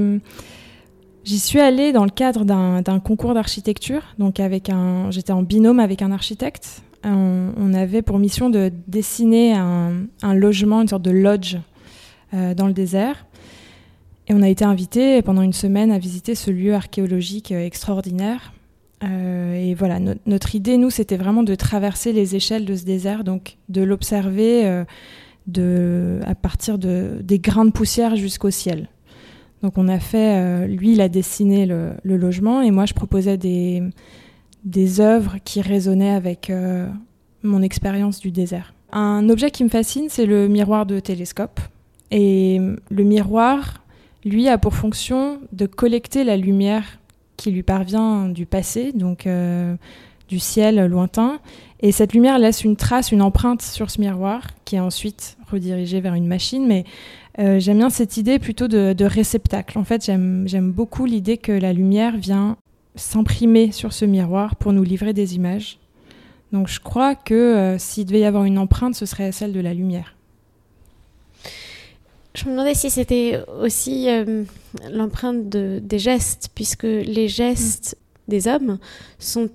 J'y 1.24 1.38
suis 1.38 1.58
allée 1.58 1.92
dans 1.92 2.04
le 2.04 2.10
cadre 2.10 2.44
d'un 2.44 3.00
concours 3.00 3.32
d'architecture, 3.32 4.02
donc 4.18 4.40
avec 4.40 4.68
un, 4.68 5.10
j'étais 5.10 5.32
en 5.32 5.42
binôme 5.42 5.80
avec 5.80 6.02
un 6.02 6.12
architecte. 6.12 6.82
On, 7.02 7.72
avait 7.74 8.02
pour 8.02 8.18
mission 8.18 8.50
de 8.50 8.70
dessiner 8.86 9.54
un, 9.54 10.34
logement, 10.34 10.82
une 10.82 10.88
sorte 10.88 11.02
de 11.02 11.10
lodge 11.10 11.56
euh, 12.34 12.54
dans 12.54 12.66
le 12.66 12.74
désert. 12.74 13.26
Et 14.28 14.34
on 14.34 14.42
a 14.42 14.48
été 14.48 14.64
invité 14.64 15.20
pendant 15.22 15.42
une 15.42 15.52
semaine 15.52 15.90
à 15.92 15.98
visiter 15.98 16.34
ce 16.34 16.50
lieu 16.50 16.74
archéologique 16.74 17.52
euh, 17.52 17.64
extraordinaire. 17.64 18.52
Euh, 19.02 19.54
et 19.54 19.74
voilà, 19.74 19.98
notre 20.24 20.54
idée, 20.54 20.78
nous, 20.78 20.90
c'était 20.90 21.16
vraiment 21.16 21.42
de 21.42 21.54
traverser 21.54 22.12
les 22.12 22.36
échelles 22.36 22.64
de 22.64 22.74
ce 22.74 22.84
désert, 22.84 23.22
donc 23.22 23.58
de 23.68 23.82
l'observer 23.82 24.84
de, 25.46 26.20
à 26.24 26.34
partir 26.34 26.78
de, 26.78 27.18
des 27.22 27.38
grains 27.38 27.64
de 27.64 27.70
poussière 27.70 28.16
jusqu'au 28.16 28.50
ciel. 28.50 28.88
Donc 29.62 29.78
on 29.78 29.88
a 29.88 29.98
fait, 29.98 30.36
euh, 30.36 30.66
lui 30.66 30.92
il 30.92 31.00
a 31.00 31.08
dessiné 31.08 31.64
le, 31.64 31.94
logement 32.04 32.60
et 32.60 32.70
moi 32.70 32.84
je 32.84 32.92
proposais 32.92 33.38
des, 33.38 33.82
des 34.64 35.00
œuvres 35.00 35.36
qui 35.42 35.62
résonnaient 35.62 36.14
avec 36.14 36.50
euh, 36.50 36.86
mon 37.42 37.62
expérience 37.62 38.20
du 38.20 38.30
désert. 38.30 38.74
Un 38.92 39.28
objet 39.30 39.50
qui 39.50 39.64
me 39.64 39.70
fascine, 39.70 40.08
c'est 40.10 40.26
le 40.26 40.48
miroir 40.48 40.84
de 40.84 41.00
télescope. 41.00 41.60
Et 42.10 42.60
le 42.90 43.02
miroir, 43.02 43.82
lui, 44.24 44.48
a 44.48 44.58
pour 44.58 44.74
fonction 44.74 45.40
de 45.52 45.66
collecter 45.66 46.24
la 46.24 46.36
lumière 46.36 46.98
qui 47.36 47.50
lui 47.50 47.62
parvient 47.62 48.28
du 48.28 48.46
passé, 48.46 48.92
donc 48.92 49.26
euh, 49.26 49.76
du 50.28 50.38
ciel 50.38 50.86
lointain. 50.86 51.40
Et 51.80 51.92
cette 51.92 52.14
lumière 52.14 52.38
laisse 52.38 52.64
une 52.64 52.76
trace, 52.76 53.12
une 53.12 53.22
empreinte 53.22 53.62
sur 53.62 53.90
ce 53.90 54.00
miroir, 54.00 54.46
qui 54.64 54.76
est 54.76 54.80
ensuite 54.80 55.36
redirigée 55.50 56.00
vers 56.00 56.14
une 56.14 56.26
machine. 56.26 56.66
Mais 56.66 56.84
euh, 57.38 57.58
j'aime 57.58 57.78
bien 57.78 57.90
cette 57.90 58.16
idée 58.16 58.38
plutôt 58.38 58.68
de, 58.68 59.04
réceptacle. 59.04 59.78
En 59.78 59.84
fait, 59.84 60.04
j'aime 60.04 60.72
beaucoup 60.72 61.04
l'idée 61.04 61.36
que 61.36 61.52
la 61.52 61.72
lumière 61.72 62.16
vient 62.16 62.56
s'imprimer 62.96 63.72
sur 63.72 63.92
ce 63.92 64.04
miroir 64.04 64.56
pour 64.56 64.72
nous 64.72 64.84
livrer 64.84 65.12
des 65.12 65.34
images. 65.34 65.78
Donc 66.52 66.68
je 66.68 66.78
crois 66.78 67.16
que 67.16 67.34
euh, 67.34 67.78
s'il 67.78 68.06
devait 68.06 68.20
y 68.20 68.24
avoir 68.24 68.44
une 68.44 68.58
empreinte, 68.58 68.94
ce 68.94 69.06
serait 69.06 69.32
celle 69.32 69.52
de 69.52 69.60
la 69.60 69.74
lumière. 69.74 70.14
Je 72.34 72.46
me 72.46 72.50
demandais 72.50 72.74
si 72.74 72.90
c'était 72.90 73.40
aussi 73.60 74.08
euh, 74.08 74.44
l'empreinte 74.90 75.48
des 75.48 75.98
gestes, 75.98 76.48
puisque 76.54 76.82
les 76.82 77.28
gestes 77.28 77.96
mm. 77.96 78.30
des 78.30 78.48
hommes 78.48 78.78
sont 79.18 79.50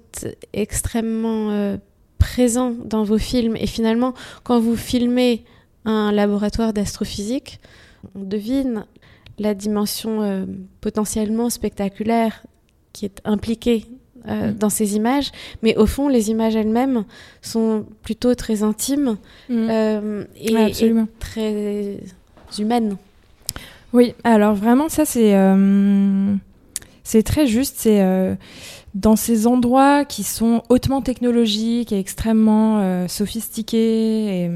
extrêmement 0.54 1.78
présents 2.20 2.76
dans 2.86 3.04
vos 3.04 3.18
films. 3.18 3.56
Et 3.56 3.68
finalement, 3.68 4.14
quand 4.44 4.60
vous 4.60 4.76
filmez 4.76 5.44
un 5.86 6.12
laboratoire 6.12 6.74
d'astrophysique, 6.74 7.60
on 8.16 8.24
devine 8.24 8.86
la 9.40 9.54
dimension 9.54 10.22
euh, 10.22 10.46
potentiellement 10.82 11.50
spectaculaire 11.50 12.44
qui 12.94 13.06
est 13.06 13.22
impliquée 13.24 13.86
euh, 14.28 14.52
mm. 14.52 14.54
dans 14.56 14.70
ces 14.70 14.96
images, 14.96 15.32
mais 15.64 15.78
au 15.78 15.86
fond, 15.86 16.10
les 16.10 16.30
images 16.30 16.56
elles-mêmes 16.56 17.06
sont 17.42 17.86
plutôt 18.04 18.36
très 18.36 18.64
intimes 18.64 19.18
mm. 19.48 19.68
euh, 19.70 20.24
et, 20.36 20.94
très 21.20 22.00
humaines. 22.58 22.98
Oui, 23.94 24.14
alors 24.24 24.54
vraiment, 24.56 24.90
ça 24.90 25.06
c'est 25.06 25.36
c'est 27.04 27.24
très 27.24 27.48
juste. 27.48 27.76
C'est 27.80 28.38
dans 28.94 29.16
ces 29.16 29.48
endroits 29.48 30.06
qui 30.06 30.24
sont 30.24 30.64
hautement 30.70 31.02
technologiques 31.02 31.92
et 31.92 32.00
extrêmement 32.00 33.08
sophistiqués 33.08 34.44
et 34.44 34.52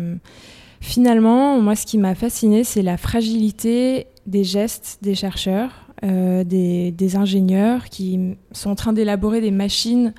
Finalement, 0.83 1.61
moi, 1.61 1.77
ce 1.77 1.85
qui 1.85 1.97
m'a 1.97 2.13
fasciné, 2.13 2.65
c'est 2.65 2.81
la 2.81 2.97
fragilité 2.97 4.07
des 4.25 4.43
gestes 4.43 4.99
des 5.01 5.15
chercheurs, 5.15 5.71
euh, 6.03 6.43
des, 6.43 7.15
ingénieurs 7.15 7.85
qui 7.85 8.35
sont 8.51 8.69
en 8.69 8.75
train 8.75 8.91
d'élaborer 8.91 9.39
des 9.39 9.49
machines. 9.49 10.13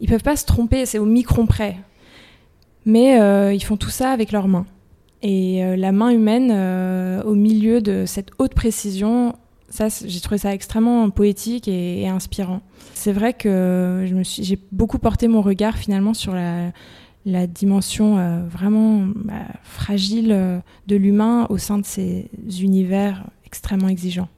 Ils 0.00 0.08
peuvent 0.08 0.24
pas 0.24 0.34
se 0.34 0.44
tromper, 0.44 0.86
c'est 0.86 0.98
au 0.98 1.04
micron 1.04 1.46
près. 1.46 1.76
Mais 2.84 3.20
euh, 3.20 3.54
ils 3.54 3.62
font 3.62 3.76
tout 3.76 3.90
ça 3.90 4.10
avec 4.10 4.32
leurs 4.32 4.48
mains. 4.48 4.66
Et 5.22 5.64
euh, 5.64 5.76
la 5.76 5.92
main 5.92 6.10
humaine, 6.10 6.50
au 7.24 7.34
milieu 7.34 7.80
de 7.80 8.04
cette 8.06 8.30
haute 8.38 8.54
précision, 8.54 9.34
ça, 9.68 9.88
j'ai 9.88 10.20
trouvé 10.20 10.38
ça 10.38 10.52
extrêmement 10.52 11.08
poétique 11.10 11.68
et, 11.68 12.02
et 12.02 12.08
inspirant. 12.08 12.60
C'est 12.94 13.12
vrai 13.12 13.32
que 13.32 14.04
j'ai 14.22 14.58
beaucoup 14.70 14.98
porté 14.98 15.28
mon 15.28 15.40
regard 15.40 15.76
finalement 15.76 16.14
sur 16.14 16.34
la, 16.34 16.72
la 17.24 17.46
dimension 17.46 18.18
euh, 18.18 18.42
vraiment 18.46 19.06
bah, 19.14 19.46
fragile 19.62 20.32
euh, 20.32 20.58
de 20.86 20.96
l'humain 20.96 21.46
au 21.50 21.58
sein 21.58 21.78
de 21.78 21.84
ces 21.86 22.28
univers 22.60 23.24
extrêmement 23.46 23.88
exigeants. 23.88 24.28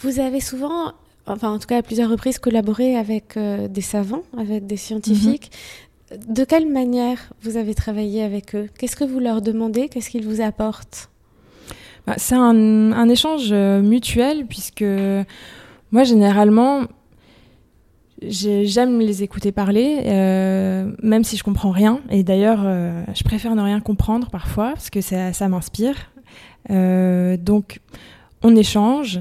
Vous 0.00 0.18
avez 0.20 0.40
souvent, 0.40 0.92
enfin 1.26 1.50
en 1.52 1.58
tout 1.58 1.66
cas 1.66 1.78
à 1.78 1.82
plusieurs 1.82 2.10
reprises, 2.10 2.38
collaboré 2.38 2.96
avec 2.96 3.36
euh, 3.36 3.68
des 3.68 3.82
savants, 3.82 4.22
avec 4.36 4.66
des 4.66 4.76
scientifiques. 4.76 5.50
De 6.28 6.44
quelle 6.44 6.68
manière 6.68 7.32
vous 7.42 7.56
avez 7.56 7.74
travaillé 7.74 8.22
avec 8.22 8.54
eux? 8.54 8.68
Qu'est-ce 8.78 8.96
que 8.96 9.04
vous 9.04 9.20
leur 9.20 9.42
demandez? 9.42 9.88
Qu'est-ce 9.88 10.10
qu'ils 10.10 10.26
vous 10.26 10.40
apportent? 10.40 11.08
Bah, 12.06 12.14
C'est 12.16 12.34
un, 12.34 13.08
échange 13.08 13.52
mutuel 13.52 14.46
puisque 14.46 14.84
moi 15.92 16.04
généralement 16.04 16.86
J'aime 18.22 19.00
les 19.00 19.22
écouter 19.22 19.50
parler, 19.50 20.02
euh, 20.04 20.90
même 21.02 21.24
si 21.24 21.38
je 21.38 21.42
comprends 21.42 21.70
rien. 21.70 22.00
Et 22.10 22.22
d'ailleurs, 22.22 22.60
euh, 22.64 23.02
je 23.14 23.24
préfère 23.24 23.54
ne 23.54 23.62
rien 23.62 23.80
comprendre 23.80 24.28
parfois, 24.28 24.72
parce 24.72 24.90
que 24.90 25.00
ça, 25.00 25.48
m'inspire. 25.48 25.94
Euh, 26.70 27.38
donc, 27.38 27.80
on 28.42 28.54
échange. 28.56 29.20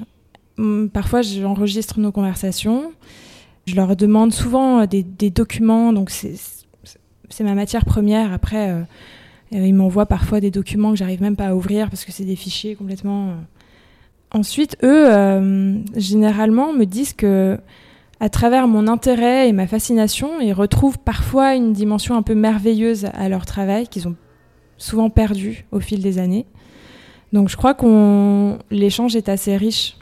Hum, 0.58 0.90
parfois, 0.90 1.22
j'enregistre 1.22 1.98
nos 2.02 2.12
conversations. 2.12 2.92
Je 3.68 3.76
leur 3.76 3.96
demande 3.96 4.34
souvent 4.34 4.86
des, 4.86 5.04
des 5.04 5.30
documents, 5.30 5.94
donc 5.94 6.10
c'est 6.10 6.36
ma 7.42 7.54
matière 7.54 7.86
première. 7.86 8.34
Après, 8.34 8.74
ils 9.52 9.74
m'envoient 9.74 10.06
parfois 10.06 10.40
des 10.40 10.52
documents 10.52 10.92
que 10.92 10.98
j'arrive 10.98 11.22
même 11.22 11.36
pas 11.36 11.48
à 11.48 11.56
ouvrir 11.56 11.90
parce 11.90 12.06
que 12.06 12.12
c'est 12.12 12.26
des 12.26 12.36
fichiers 12.36 12.76
complètement. 12.76 13.34
Ensuite, 14.32 14.78
eux, 14.84 15.82
généralement, 15.96 16.74
me 16.74 16.86
disent 16.86 17.14
que 17.14 17.58
à 18.20 18.30
travers 18.30 18.68
mon 18.68 18.88
intérêt 18.88 19.48
et 19.48 19.54
ma 19.54 19.68
fascination, 19.68 20.42
ils 20.42 20.54
retrouvent 20.54 21.00
parfois 21.00 21.56
une 21.56 21.72
dimension 21.72 22.16
un 22.16 22.22
peu 22.22 22.36
merveilleuse 22.36 23.06
à 23.14 23.30
leur 23.30 23.46
travail 23.46 23.88
qu'ils 23.88 24.08
ont 24.08 24.16
souvent 24.78 25.10
perdu 25.10 25.66
au 25.72 25.80
fil 25.80 26.02
des 26.02 26.20
années. 26.20 26.46
Donc 27.32 27.50
je 27.50 27.56
crois 27.56 27.74
qu'on 27.74 28.60
l'échange 28.72 29.16
est 29.16 29.30
assez 29.30 29.56
riche. 29.56 29.98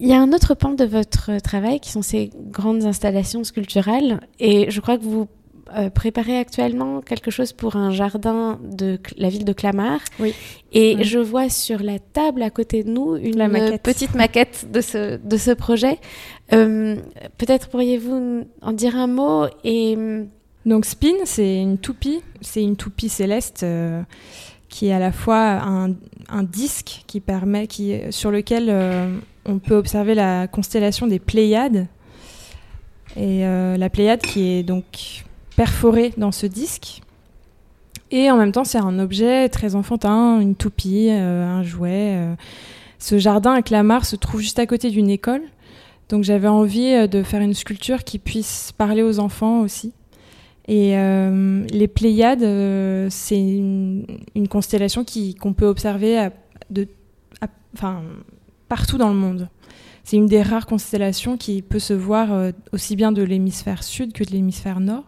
Il 0.00 0.08
y 0.08 0.12
a 0.12 0.20
un 0.20 0.32
autre 0.32 0.54
pan 0.54 0.72
de 0.72 0.84
votre 0.84 1.38
travail 1.40 1.78
qui 1.78 1.90
sont 1.90 2.02
ces 2.02 2.30
grandes 2.50 2.84
installations 2.84 3.44
sculpturales 3.44 4.20
et 4.40 4.70
je 4.70 4.80
crois 4.80 4.98
que 4.98 5.04
vous 5.04 5.22
euh, 5.22 5.26
préparez 5.94 6.38
actuellement 6.38 7.00
quelque 7.00 7.30
chose 7.30 7.52
pour 7.52 7.76
un 7.76 7.90
jardin 7.90 8.58
de 8.62 8.98
la 9.16 9.28
ville 9.28 9.44
de 9.44 9.52
Clamart. 9.52 10.00
Oui. 10.18 10.34
Et 10.72 11.02
je 11.04 11.18
vois 11.18 11.48
sur 11.48 11.82
la 11.82 11.98
table 11.98 12.42
à 12.42 12.50
côté 12.50 12.84
de 12.84 12.90
nous 12.90 13.16
une 13.16 13.78
petite 13.82 14.14
maquette 14.14 14.70
de 14.70 14.80
ce, 14.80 15.16
de 15.16 15.36
ce 15.36 15.50
projet. 15.52 15.98
Euh, 16.52 16.96
peut-être 17.38 17.68
pourriez-vous 17.68 18.44
en 18.62 18.72
dire 18.72 18.96
un 18.96 19.06
mot 19.06 19.46
et... 19.62 19.96
Donc 20.66 20.86
Spin, 20.86 21.12
c'est 21.24 21.60
une 21.60 21.76
toupie, 21.76 22.22
c'est 22.40 22.62
une 22.62 22.76
toupie 22.76 23.10
céleste 23.10 23.64
euh, 23.64 24.00
qui 24.70 24.86
est 24.86 24.94
à 24.94 24.98
la 24.98 25.12
fois 25.12 25.36
un, 25.36 25.90
un, 26.30 26.42
disque 26.42 27.04
qui 27.06 27.20
permet, 27.20 27.66
qui, 27.66 28.00
sur 28.08 28.30
lequel 28.30 28.74
on 29.44 29.58
peut 29.58 29.76
observer 29.76 30.14
la 30.14 30.46
constellation 30.46 31.06
des 31.06 31.18
Pléiades. 31.18 31.86
Et 33.14 33.42
la 33.42 33.90
Pléiade 33.90 34.22
qui 34.22 34.52
est 34.52 34.62
donc 34.62 35.24
perforé 35.56 36.12
dans 36.16 36.32
ce 36.32 36.46
disque. 36.46 37.02
Et 38.10 38.30
en 38.30 38.36
même 38.36 38.52
temps, 38.52 38.64
c'est 38.64 38.78
un 38.78 38.98
objet 38.98 39.48
très 39.48 39.74
enfantin, 39.74 40.40
une 40.40 40.54
toupie, 40.54 41.08
euh, 41.10 41.44
un 41.44 41.62
jouet. 41.62 42.14
Euh. 42.16 42.34
Ce 42.98 43.18
jardin 43.18 43.52
à 43.52 43.62
Clamart 43.62 44.04
se 44.04 44.16
trouve 44.16 44.40
juste 44.40 44.58
à 44.58 44.66
côté 44.66 44.90
d'une 44.90 45.10
école. 45.10 45.42
Donc 46.08 46.22
j'avais 46.22 46.48
envie 46.48 46.92
euh, 46.92 47.06
de 47.06 47.22
faire 47.22 47.40
une 47.40 47.54
sculpture 47.54 48.04
qui 48.04 48.18
puisse 48.18 48.72
parler 48.76 49.02
aux 49.02 49.18
enfants 49.18 49.60
aussi. 49.60 49.92
Et 50.66 50.96
les 50.96 51.88
Pléiades, 51.88 53.10
c'est 53.10 53.38
une, 53.38 54.06
constellation 54.48 55.04
qu'on 55.38 55.52
peut 55.52 55.66
observer 55.66 56.30
de, 56.70 56.88
enfin, 57.74 58.00
partout 58.70 58.96
dans 58.96 59.10
le 59.10 59.14
monde. 59.14 59.50
C'est 60.04 60.16
une 60.16 60.24
des 60.24 60.40
rares 60.40 60.64
constellations 60.64 61.36
qui 61.36 61.60
peut 61.60 61.78
se 61.78 61.92
voir 61.92 62.50
aussi 62.72 62.96
bien 62.96 63.12
de 63.12 63.22
l'hémisphère 63.22 63.82
sud 63.82 64.14
que 64.14 64.24
de 64.24 64.30
l'hémisphère 64.30 64.80
nord. 64.80 65.04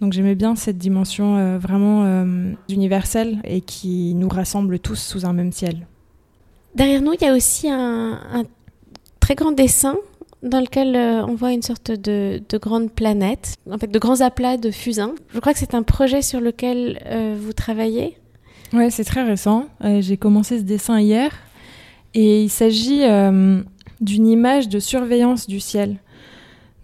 Donc 0.00 0.12
j'aimais 0.12 0.34
bien 0.34 0.56
cette 0.56 0.78
dimension 0.78 1.36
euh, 1.36 1.58
vraiment 1.58 2.04
euh, 2.04 2.52
universelle 2.68 3.38
et 3.44 3.62
qui 3.62 4.14
nous 4.14 4.28
rassemble 4.28 4.78
tous 4.78 4.96
sous 4.96 5.24
un 5.24 5.32
même 5.32 5.52
ciel. 5.52 5.86
Derrière 6.74 7.00
nous, 7.00 7.14
il 7.14 7.22
y 7.22 7.26
a 7.26 7.34
aussi 7.34 7.70
un, 7.70 8.44
très 9.20 9.34
grand 9.34 9.52
dessin 9.52 9.96
dans 10.42 10.60
lequel 10.60 10.94
euh, 10.94 11.24
on 11.26 11.34
voit 11.34 11.52
une 11.52 11.62
sorte 11.62 11.90
de, 11.90 12.42
de, 12.46 12.58
grande 12.58 12.92
planète, 12.92 13.54
en 13.70 13.78
fait 13.78 13.86
de 13.86 13.98
grands 13.98 14.20
aplats 14.20 14.58
de 14.58 14.70
fusains. 14.70 15.14
Je 15.32 15.40
crois 15.40 15.54
que 15.54 15.58
c'est 15.58 15.74
un 15.74 15.82
projet 15.82 16.20
sur 16.20 16.40
lequel 16.40 17.00
vous 17.40 17.54
travaillez. 17.54 18.18
Ouais, 18.74 18.90
c'est 18.90 19.04
très 19.04 19.22
récent. 19.22 19.66
J'ai 20.00 20.18
commencé 20.18 20.58
ce 20.58 20.64
dessin 20.64 21.00
hier. 21.00 21.30
Et 22.12 22.42
il 22.42 22.50
s'agit 22.50 23.02
d'une 24.00 24.26
image 24.26 24.68
de 24.68 24.78
surveillance 24.78 25.46
du 25.46 25.60
ciel. 25.60 25.96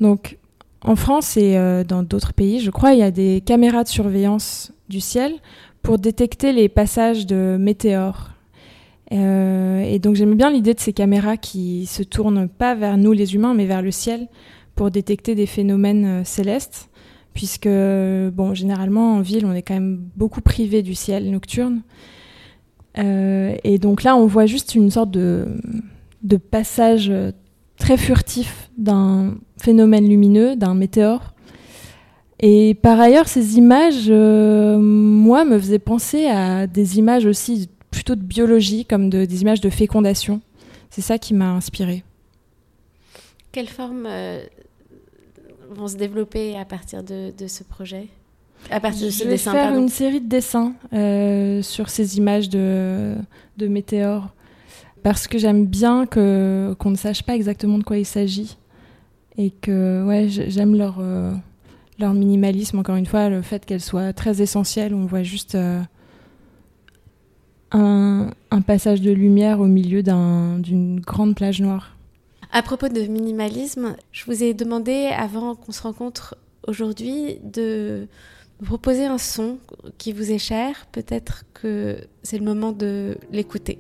Donc, 0.01 0.39
en 0.85 0.97
France 0.97 1.37
et 1.37 1.57
dans 1.87 2.03
d'autres 2.03 2.33
pays, 2.33 2.61
je 2.61 2.71
crois, 2.71 2.93
il 2.93 2.99
y 2.99 3.03
a 3.03 3.11
des 3.11 3.41
caméras 3.45 3.85
de 3.85 3.89
surveillance 3.89 4.73
du 4.89 5.01
ciel 5.01 5.33
pour 5.83 5.99
détecter 5.99 6.53
les 6.53 6.69
passages 6.69 7.27
de 7.27 7.57
météores. 7.59 8.31
Euh, 9.13 9.81
et 9.83 9.99
donc 9.99 10.15
j'aime 10.15 10.35
bien 10.35 10.51
l'idée 10.51 10.75
de 10.75 10.81
ces 10.81 10.93
caméras 10.93 11.37
qui 11.37 11.87
se 11.87 12.03
tournent 12.03 12.49
pas 12.49 12.75
vers 12.75 12.97
nous 12.97 13.13
les 13.13 13.35
humains, 13.35 13.55
mais 13.55 13.67
vers 13.67 13.83
le 13.83 13.91
ciel 13.91 14.29
pour 14.75 14.91
détecter 14.91 15.35
des 15.35 15.47
phénomènes 15.47 16.07
euh, 16.07 16.25
célestes, 16.25 16.89
puisque 17.35 17.69
bon, 17.69 18.55
généralement 18.55 19.17
en 19.17 19.21
ville, 19.21 19.45
on 19.45 19.53
est 19.53 19.63
quand 19.63 19.75
même 19.75 20.03
beaucoup 20.17 20.41
privé 20.41 20.83
du 20.83 20.95
ciel 20.95 21.31
nocturne. 21.31 21.83
Euh, 22.99 23.55
et 23.65 23.79
donc 23.79 24.03
là, 24.03 24.17
on 24.17 24.27
voit 24.27 24.47
juste 24.47 24.75
une 24.75 24.91
sorte 24.91 25.11
de, 25.11 25.47
de 26.23 26.37
passage 26.37 27.13
très 27.83 27.97
furtif 27.97 28.71
d'un 28.79 29.35
phénomène 29.61 30.09
lumineux, 30.09 30.55
d'un 30.55 30.75
météore. 30.75 31.35
Et 32.39 32.75
par 32.81 33.01
ailleurs, 33.01 33.27
ces 33.27 33.57
images, 33.59 34.09
moi, 34.09 35.45
me 35.45 35.59
faisaient 35.59 35.81
penser 35.81 36.27
à 36.27 36.69
des 36.69 36.99
images 36.99 37.27
aussi 37.27 37.69
plutôt 37.91 38.15
de 38.15 38.23
biologie, 38.23 38.85
comme 38.85 39.11
des 39.11 39.43
images 39.43 39.61
de 39.61 39.69
fécondation. 39.69 40.41
C'est 40.91 41.03
ça 41.03 41.19
qui 41.19 41.35
m'a 41.35 41.51
inspirée. 41.51 42.05
Quelles 43.51 43.69
formes 43.69 44.07
euh, 44.07 44.41
vont 45.71 45.89
se 45.89 45.97
développer 45.97 46.57
à 46.57 46.65
partir 46.65 47.03
de, 47.03 47.33
ce 47.47 47.65
projet? 47.65 48.07
À 48.71 48.79
partir 48.79 49.07
de 49.07 49.11
ce 49.11 49.25
Je 49.25 49.29
vais 49.29 49.37
faire 49.37 49.75
une 49.77 49.89
série 49.89 50.21
de 50.21 50.29
dessins 50.29 50.75
euh, 50.93 51.63
sur 51.63 51.89
ces 51.89 52.17
images 52.17 52.49
de, 52.49 53.17
de 53.57 53.67
météores 53.67 54.33
parce 55.03 55.27
que 55.27 55.39
j'aime 55.39 55.67
bien 55.67 56.07
que 56.07 56.75
qu'on 56.79 56.91
ne 56.91 56.97
sache 56.97 57.23
pas 57.23 57.35
exactement 57.35 57.79
de 57.79 57.85
quoi 57.85 57.99
il 57.99 58.07
s'agit 58.07 58.57
et 59.39 59.51
que 59.51 60.05
ouais 60.07 60.29
j'aime 60.29 60.77
leur 60.77 60.99
euh, 61.01 61.33
leur 61.99 62.15
minimalisme 62.15 62.79
encore 62.79 62.97
une 62.97 63.07
fois 63.07 63.29
le 63.29 63.43
fait 63.43 63.65
qu'elles 63.65 63.81
soient 63.81 64.13
très 64.13 64.43
essentielles 64.43 64.95
on 64.95 65.07
voit 65.07 65.23
juste 65.23 65.57
un, 67.73 68.31
passage 68.67 69.01
de 69.01 69.11
lumière 69.11 69.61
au 69.61 69.67
milieu 69.67 70.03
d'une 70.03 71.01
grande 71.01 71.35
plage 71.35 71.61
noire. 71.61 71.97
À 72.53 72.63
propos 72.63 72.89
de 72.89 73.01
minimalisme, 73.03 73.97
je 74.13 74.25
vous 74.27 74.43
ai 74.43 74.55
demandé 74.55 75.11
avant 75.17 75.55
qu'on 75.55 75.73
se 75.73 75.83
rencontre 75.83 76.37
aujourd'hui 76.67 77.39
de 77.43 78.07
vous 78.61 78.67
proposer 78.67 79.07
un 79.07 79.19
son 79.19 79.59
qui 79.99 80.13
vous 80.13 80.31
est 80.31 80.39
cher. 80.39 80.87
Peut-être 80.93 81.45
que 81.55 81.99
c'est 82.23 82.39
le 82.39 82.45
moment 82.45 82.73
de 82.73 83.17
l'écouter. 83.31 83.79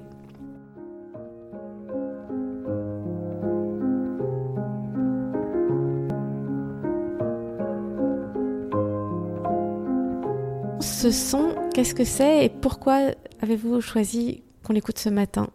Ce 11.02 11.10
son, 11.10 11.56
qu'est-ce 11.74 11.96
que 11.96 12.04
c'est 12.04 12.44
et 12.44 12.48
pourquoi 12.48 13.10
avez-vous 13.40 13.80
choisi 13.80 14.40
qu'on 14.62 14.72
l'écoute 14.72 15.00
ce 15.00 15.08
matin? 15.08 15.48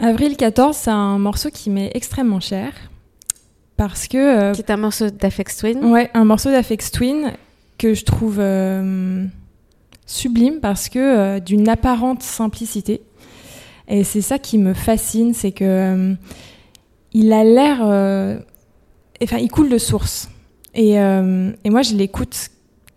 Avril 0.00 0.36
14, 0.36 0.76
c'est 0.76 0.90
un 0.90 1.16
morceau 1.20 1.48
qui 1.50 1.70
m'est 1.70 1.92
extrêmement 1.94 2.40
cher. 2.40 2.72
Parce 3.76 4.08
que. 4.08 4.52
C'est 4.52 4.68
euh, 4.68 4.74
un 4.74 4.76
morceau 4.78 5.10
d'Afex 5.10 5.58
Twin 5.58 5.84
Ouais, 5.84 6.10
un 6.12 6.24
morceau 6.24 6.50
d'Afex 6.50 6.90
Twin 6.90 7.34
que 7.78 7.94
je 7.94 8.04
trouve 8.04 8.38
euh, 8.40 9.24
sublime 10.06 10.58
parce 10.58 10.88
que 10.88 10.98
euh, 10.98 11.38
d'une 11.38 11.68
apparente 11.68 12.24
simplicité. 12.24 13.00
Et 13.86 14.02
c'est 14.02 14.22
ça 14.22 14.40
qui 14.40 14.58
me 14.58 14.74
fascine, 14.74 15.34
c'est 15.34 15.52
que 15.52 16.16
il 17.12 17.32
a 17.32 17.44
l'air. 17.44 17.78
enfin, 19.22 19.36
il 19.36 19.50
coule 19.52 19.68
de 19.68 19.78
source. 19.78 20.28
Et, 20.74 20.94
et 20.94 21.70
moi, 21.70 21.82
je 21.82 21.94
l'écoute 21.94 22.50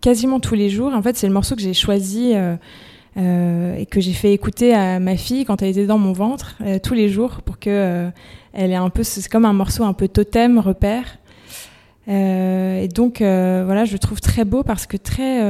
quasiment 0.03 0.41
tous 0.41 0.53
les 0.53 0.69
jours. 0.69 0.93
En 0.93 1.01
fait, 1.01 1.15
c'est 1.15 1.27
le 1.27 1.33
morceau 1.33 1.55
que 1.55 1.61
j'ai 1.61 1.73
choisi 1.73 2.33
euh, 2.35 2.55
euh, 3.15 3.77
et 3.77 3.85
que 3.85 4.01
j'ai 4.01 4.11
fait 4.11 4.33
écouter 4.33 4.73
à 4.73 4.99
ma 4.99 5.15
fille 5.15 5.45
quand 5.45 5.61
elle 5.61 5.69
était 5.69 5.85
dans 5.85 5.97
mon 5.97 6.11
ventre 6.11 6.57
euh, 6.61 6.77
tous 6.77 6.93
les 6.93 7.07
jours 7.07 7.41
pour 7.41 7.57
que 7.57 8.09
elle 8.51 8.71
est 8.71 8.75
un 8.75 8.89
peu, 8.89 9.01
c'est 9.03 9.27
comme 9.29 9.45
un 9.45 9.53
morceau 9.53 9.85
un 9.85 9.93
peu 9.93 10.09
totem, 10.09 10.59
repère. 10.59 11.17
et 12.07 12.87
donc 12.93 13.19
voilà, 13.19 13.85
je 13.85 13.93
le 13.93 13.99
trouve 13.99 14.19
très 14.19 14.43
beau 14.43 14.61
parce 14.61 14.85
que 14.85 14.97
très 14.97 15.41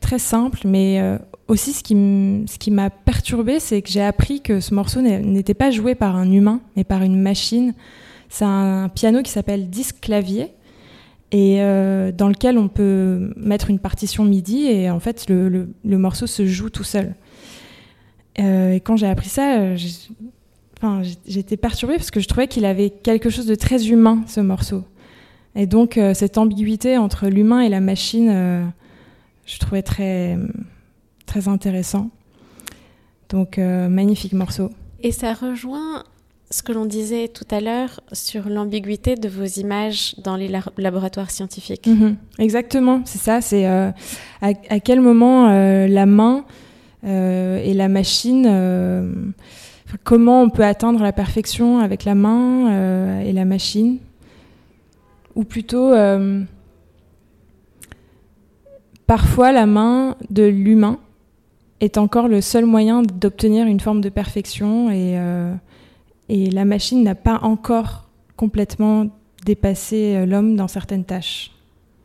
très 0.00 0.18
simple, 0.18 0.60
mais 0.64 1.18
aussi 1.48 1.72
ce 1.72 1.82
qui 1.82 1.94
ce 2.46 2.58
qui 2.58 2.70
m'a 2.70 2.90
perturbé, 2.90 3.58
c'est 3.58 3.80
que 3.82 3.88
j'ai 3.88 4.02
appris 4.02 4.42
que 4.42 4.60
ce 4.60 4.74
morceau 4.74 5.00
n'était 5.00 5.54
pas 5.54 5.70
joué 5.70 5.94
par 5.94 6.14
un 6.16 6.30
humain, 6.30 6.60
mais 6.76 6.84
par 6.84 7.02
une 7.02 7.20
machine. 7.20 7.72
C'est 8.28 8.44
un 8.44 8.90
piano 8.94 9.22
qui 9.22 9.30
s'appelle 9.30 9.70
disque 9.70 10.00
clavier 10.00 10.50
et 11.32 11.60
euh, 11.60 12.12
dans 12.12 12.28
lequel 12.28 12.56
on 12.56 12.68
peut 12.68 13.32
mettre 13.36 13.70
une 13.70 13.78
partition 13.78 14.24
MIDI 14.24 14.66
et 14.66 14.90
en 14.90 15.00
fait 15.00 15.28
le, 15.28 15.68
morceau 15.84 16.26
se 16.26 16.46
joue 16.46 16.70
tout 16.70 16.84
seul. 16.84 17.14
Euh, 18.38 18.72
et 18.72 18.80
quand 18.80 18.96
j'ai 18.96 19.06
appris 19.06 19.28
ça, 19.28 19.58
euh, 19.58 19.76
j'étais 21.26 21.56
perturbée 21.56 21.96
parce 21.96 22.10
que 22.10 22.20
je 22.20 22.28
trouvais 22.28 22.48
qu'il 22.48 22.64
avait 22.64 22.90
quelque 22.90 23.30
chose 23.30 23.46
de 23.46 23.54
très 23.54 23.88
humain 23.88 24.22
ce 24.26 24.40
morceau. 24.40 24.84
Et 25.54 25.66
donc 25.66 25.98
cette 26.12 26.36
ambiguïté 26.36 26.98
entre 26.98 27.28
l'humain 27.28 27.60
et 27.60 27.70
la 27.70 27.80
machine, 27.80 28.70
je 29.46 29.58
trouvais 29.58 29.80
très 29.80 30.36
très 31.24 31.48
intéressant. 31.48 32.10
Donc 33.30 33.56
magnifique 33.56 34.34
morceau. 34.34 34.70
Et 35.02 35.12
ça 35.12 35.32
rejoint 35.32 36.04
ce 36.50 36.62
que 36.62 36.72
l'on 36.72 36.84
disait 36.84 37.28
tout 37.28 37.46
à 37.50 37.60
l'heure 37.60 38.00
sur 38.12 38.48
l'ambiguïté 38.48 39.16
de 39.16 39.28
vos 39.28 39.44
images 39.44 40.14
dans 40.18 40.36
les 40.36 40.48
laboratoires 40.78 41.30
scientifiques. 41.30 41.86
Mhm. 41.86 42.16
exactement, 42.38 43.02
c'est 43.04 43.18
ça. 43.18 43.40
C'est 43.40 43.66
euh, 43.66 43.90
à, 44.40 44.80
quel 44.80 45.00
moment 45.00 45.48
euh, 45.48 45.88
la 45.88 46.06
main 46.06 46.44
euh, 47.04 47.58
et 47.58 47.74
la 47.74 47.88
machine, 47.88 48.44
comment 50.04 50.42
on 50.42 50.50
peut 50.50 50.64
atteindre 50.64 51.02
la 51.02 51.12
perfection 51.12 51.80
avec 51.80 52.04
la 52.04 52.14
main 52.14 53.20
et 53.22 53.32
la 53.32 53.44
machine, 53.44 53.98
ou 55.34 55.42
plutôt 55.42 55.92
parfois 59.06 59.52
la 59.52 59.66
main 59.66 60.16
de 60.30 60.44
l'humain 60.44 60.98
est 61.80 61.98
encore 61.98 62.28
le 62.28 62.40
seul 62.40 62.64
moyen 62.66 63.02
d'obtenir 63.02 63.66
une 63.66 63.80
forme 63.80 64.00
de 64.00 64.08
perfection 64.08 64.90
et 64.90 65.18
et 66.28 66.50
la 66.50 66.64
machine 66.64 67.02
n'a 67.02 67.14
pas 67.14 67.40
encore 67.42 68.06
complètement 68.36 69.06
dépassé 69.44 70.14
euh, 70.14 70.26
l'homme 70.26 70.56
dans 70.56 70.68
certaines 70.68 71.04
tâches. 71.04 71.52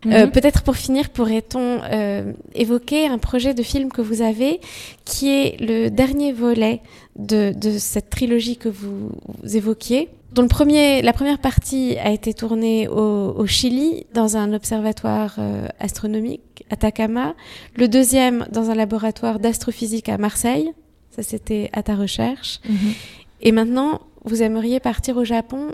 Euh, 0.08 0.26
mhm. 0.26 0.32
Peut-être 0.32 0.64
pour 0.64 0.78
finir, 0.78 1.10
pourrait-on 1.10 1.82
euh, 1.84 2.34
évoquer 2.56 3.06
un 3.08 3.20
projet 3.20 3.54
de 3.54 3.62
film 3.62 3.92
que 3.92 4.02
vous 4.02 4.22
avez, 4.22 4.60
qui 5.06 5.30
est 5.30 5.60
le 5.60 5.90
dernier 5.90 6.32
volet 6.34 6.82
de, 7.18 7.54
de 7.56 7.78
cette 7.78 8.10
trilogie 8.10 8.58
que 8.58 8.70
vous, 8.70 9.12
évoquiez, 9.54 10.10
dont 10.32 10.42
le 10.42 10.48
premier, 10.48 11.04
la 11.04 11.14
première 11.14 11.38
partie 11.38 11.98
a 11.98 12.10
été 12.10 12.34
tournée 12.34 12.88
au, 12.88 13.36
au 13.38 13.46
Chili, 13.46 14.08
dans 14.14 14.38
un 14.38 14.54
observatoire 14.54 15.38
astronomique, 15.80 16.66
Atacama, 16.72 17.36
le 17.76 17.88
deuxième 17.88 18.48
dans 18.52 18.72
un 18.72 18.76
laboratoire 18.76 19.40
d'astrophysique 19.40 20.10
à 20.10 20.18
Marseille, 20.18 20.72
ça 21.12 21.22
c'était 21.22 21.70
à 21.74 21.84
ta 21.84 21.96
recherche, 21.96 22.60
mhm. 22.68 22.94
et 23.42 23.52
maintenant 23.52 24.00
vous 24.24 24.44
aimeriez 24.44 24.80
partir 24.80 25.18
au 25.18 25.24
Japon 25.24 25.70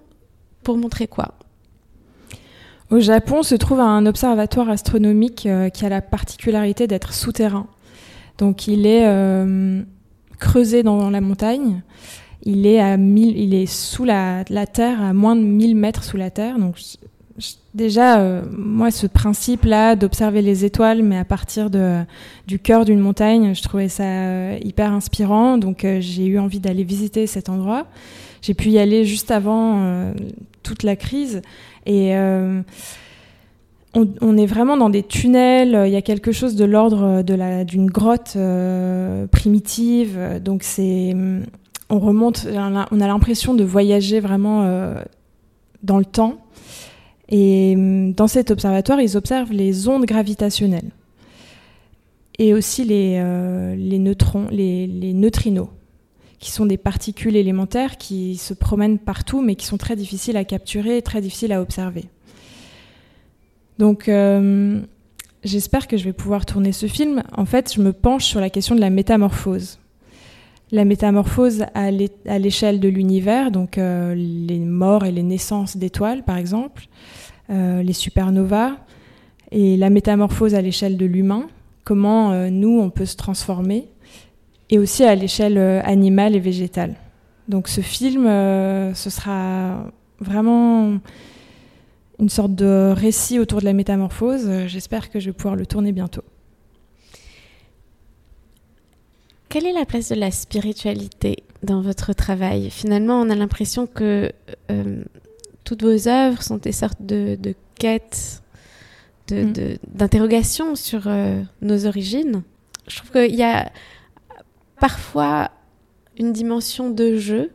pour 0.64 0.78
montrer 0.78 1.08
quoi 1.08 1.34
Au 2.92 3.00
Japon 3.00 3.44
se 3.44 3.56
trouve 3.56 3.80
un 3.80 4.06
observatoire 4.06 4.70
astronomique 4.70 5.46
euh, 5.46 5.70
qui 5.70 5.86
a 5.86 5.90
la 5.90 6.02
particularité 6.02 6.88
d'être 6.88 7.14
souterrain. 7.14 7.68
Donc 8.38 8.68
il 8.68 8.86
est 8.86 9.06
euh, 9.06 9.82
creusé 10.40 10.84
dans 10.84 11.10
la 11.10 11.22
montagne. 11.22 11.82
Il 12.44 12.66
est, 12.66 12.80
à 12.80 12.96
il 12.96 13.54
est 13.54 13.66
sous 13.66 14.06
la, 14.06 14.46
terre, 14.72 15.02
à 15.02 15.12
moins 15.12 15.36
de 15.36 15.42
1000 15.42 15.76
mètres 15.76 16.04
sous 16.04 16.18
la 16.18 16.30
terre. 16.30 16.60
Donc 16.60 16.78
déjà, 17.74 18.20
euh, 18.20 18.44
moi, 18.52 18.92
ce 18.92 19.08
principe-là 19.08 19.98
d'observer 19.98 20.42
les 20.42 20.64
étoiles, 20.64 21.02
mais 21.04 21.18
à 21.18 21.26
partir 21.26 21.70
de, 21.70 22.04
du 22.46 22.60
cœur 22.60 22.86
d'une 22.86 23.00
montagne, 23.00 23.54
je 23.54 23.64
trouvais 23.64 23.90
ça 23.90 24.58
hyper 24.60 24.94
inspirant. 24.94 25.58
Donc 25.58 25.86
j'ai 26.00 26.28
eu 26.28 26.40
envie 26.40 26.62
d'aller 26.62 26.84
visiter 26.84 27.28
cet 27.28 27.50
endroit. 27.50 27.88
J'ai 28.42 28.54
pu 28.54 28.70
y 28.70 28.80
aller 28.80 29.06
juste 29.06 29.32
avant 29.32 29.82
euh, 29.84 30.14
toute 30.64 30.84
la 30.84 30.96
crise. 30.96 31.42
Et 31.86 32.16
euh, 32.16 32.62
on, 33.94 34.38
est 34.38 34.46
vraiment 34.46 34.78
dans 34.78 34.90
des 34.90 35.04
tunnels. 35.04 35.84
Il 35.88 35.92
y 35.92 35.96
a 35.96 36.02
quelque 36.02 36.32
chose 36.32 36.56
de 36.56 36.66
l'ordre 36.66 37.24
de 37.24 37.64
d'une 37.64 37.88
grotte 37.88 38.34
euh, 38.36 39.28
primitive. 39.28 40.20
Donc 40.44 40.64
c'est, 40.64 41.16
on 41.90 42.00
remonte. 42.00 42.48
On 42.92 43.02
a 43.02 43.08
l'impression 43.08 43.54
de 43.54 43.64
voyager 43.64 44.20
vraiment 44.20 44.94
dans 45.84 45.98
le 45.98 46.06
temps. 46.06 46.38
Et 47.30 47.76
dans 48.16 48.28
cet 48.28 48.52
observatoire, 48.52 49.02
ils 49.02 49.18
observent 49.18 49.52
les 49.52 49.88
ondes 49.88 50.06
gravitationnelles. 50.06 50.92
et 52.40 52.54
aussi 52.54 52.84
les, 52.84 53.22
les 53.76 54.00
neutrons, 54.00 54.48
les, 54.52 54.86
les 54.86 55.14
neutrinos 55.14 55.70
qui 56.40 56.52
sont 56.52 56.66
des 56.66 56.78
particules 56.78 57.36
élémentaires 57.36 57.98
qui 57.98 58.38
se 58.38 58.54
promènent 58.54 59.00
partout, 59.00 59.42
mais 59.42 59.56
qui 59.56 59.66
sont 59.66 59.78
très 59.78 59.96
difficiles 59.96 60.38
à 60.38 60.44
capturer 60.44 60.98
et 60.98 61.02
très 61.02 61.22
difficiles 61.22 61.52
à 61.52 61.62
observer. 61.62 62.06
Donc, 63.80 64.08
euh, 64.08 64.82
j'espère 65.44 65.88
que 65.88 65.98
je 65.98 66.04
vais 66.04 66.14
pouvoir 66.14 66.46
tourner 66.46 66.72
ce 66.72 66.88
film. 66.88 67.24
En 67.36 67.46
fait, 67.46 67.74
je 67.74 67.82
me 67.82 67.94
penche 67.94 68.26
sur 68.26 68.40
la 68.40 68.50
question 68.50 68.76
de 68.76 68.82
la 68.82 68.90
métamorphose. 68.90 69.80
La 70.72 70.84
métamorphose 70.84 71.66
à 71.74 71.92
l'échelle 71.92 72.80
de 72.80 72.90
l'univers, 72.90 73.52
donc 73.52 73.78
euh, 73.78 74.14
les 74.16 74.60
morts 74.60 75.06
et 75.06 75.14
les 75.14 75.24
naissances 75.24 75.78
d'étoiles, 75.78 76.24
par 76.24 76.38
exemple, 76.38 76.88
euh, 77.50 77.82
les 77.82 77.94
supernovas, 77.94 78.74
et 79.52 79.78
la 79.78 79.90
métamorphose 79.90 80.56
à 80.56 80.62
l'échelle 80.62 80.98
de 80.98 81.06
l'humain, 81.06 81.48
comment 81.86 82.50
nous, 82.50 82.82
on 82.82 82.90
peut 82.90 83.06
se 83.06 83.16
transformer 83.16 83.88
et 84.70 84.80
aussi 84.80 85.04
à 85.04 85.16
l'échelle 85.16 85.58
euh, 85.58 85.82
animale 85.84 86.36
et 86.36 86.40
végétale. 86.40 86.96
Donc 87.48 87.68
ce 87.68 87.82
film, 87.82 88.28
euh, 88.28 88.94
ce 88.94 89.10
sera 89.10 89.92
vraiment 90.20 91.00
une 92.20 92.30
sorte 92.30 92.56
de 92.56 92.94
récit 92.96 93.40
autour 93.40 93.60
de 93.60 93.66
la 93.66 93.74
métamorphose. 93.74 94.50
J'espère 94.68 95.10
que 95.10 95.20
je 95.20 95.28
vais 95.28 95.34
pouvoir 95.34 95.56
le 95.56 95.66
tourner 95.66 95.92
bientôt. 95.92 96.24
Quelle 99.50 99.66
est 99.66 99.74
la 99.74 99.86
place 99.86 100.10
de 100.10 100.16
la 100.16 100.32
spiritualité 100.32 101.44
dans 101.64 101.82
votre 101.82 102.12
travail? 102.12 102.70
Finalement, 102.70 103.22
on 103.22 103.30
a 103.30 103.36
l'impression 103.36 103.88
que 103.88 104.30
euh, 104.72 105.04
toutes 105.64 105.84
vos 105.84 106.10
œuvres 106.10 106.44
sont 106.44 106.58
des 106.58 106.74
sortes 106.74 107.02
de, 107.02 107.38
quêtes, 107.80 108.44
mm. 109.32 109.54
d'interrogations 109.94 110.76
sur 110.76 111.08
nos 111.62 111.86
origines. 111.86 112.44
Je 112.90 112.98
trouve 112.98 113.12
qu'il 113.12 113.36
y 113.36 113.44
a 113.44 113.72
parfois 114.80 115.52
une 116.18 116.34
dimension 116.34 116.90
de 116.90 117.18
jeu 117.18 117.52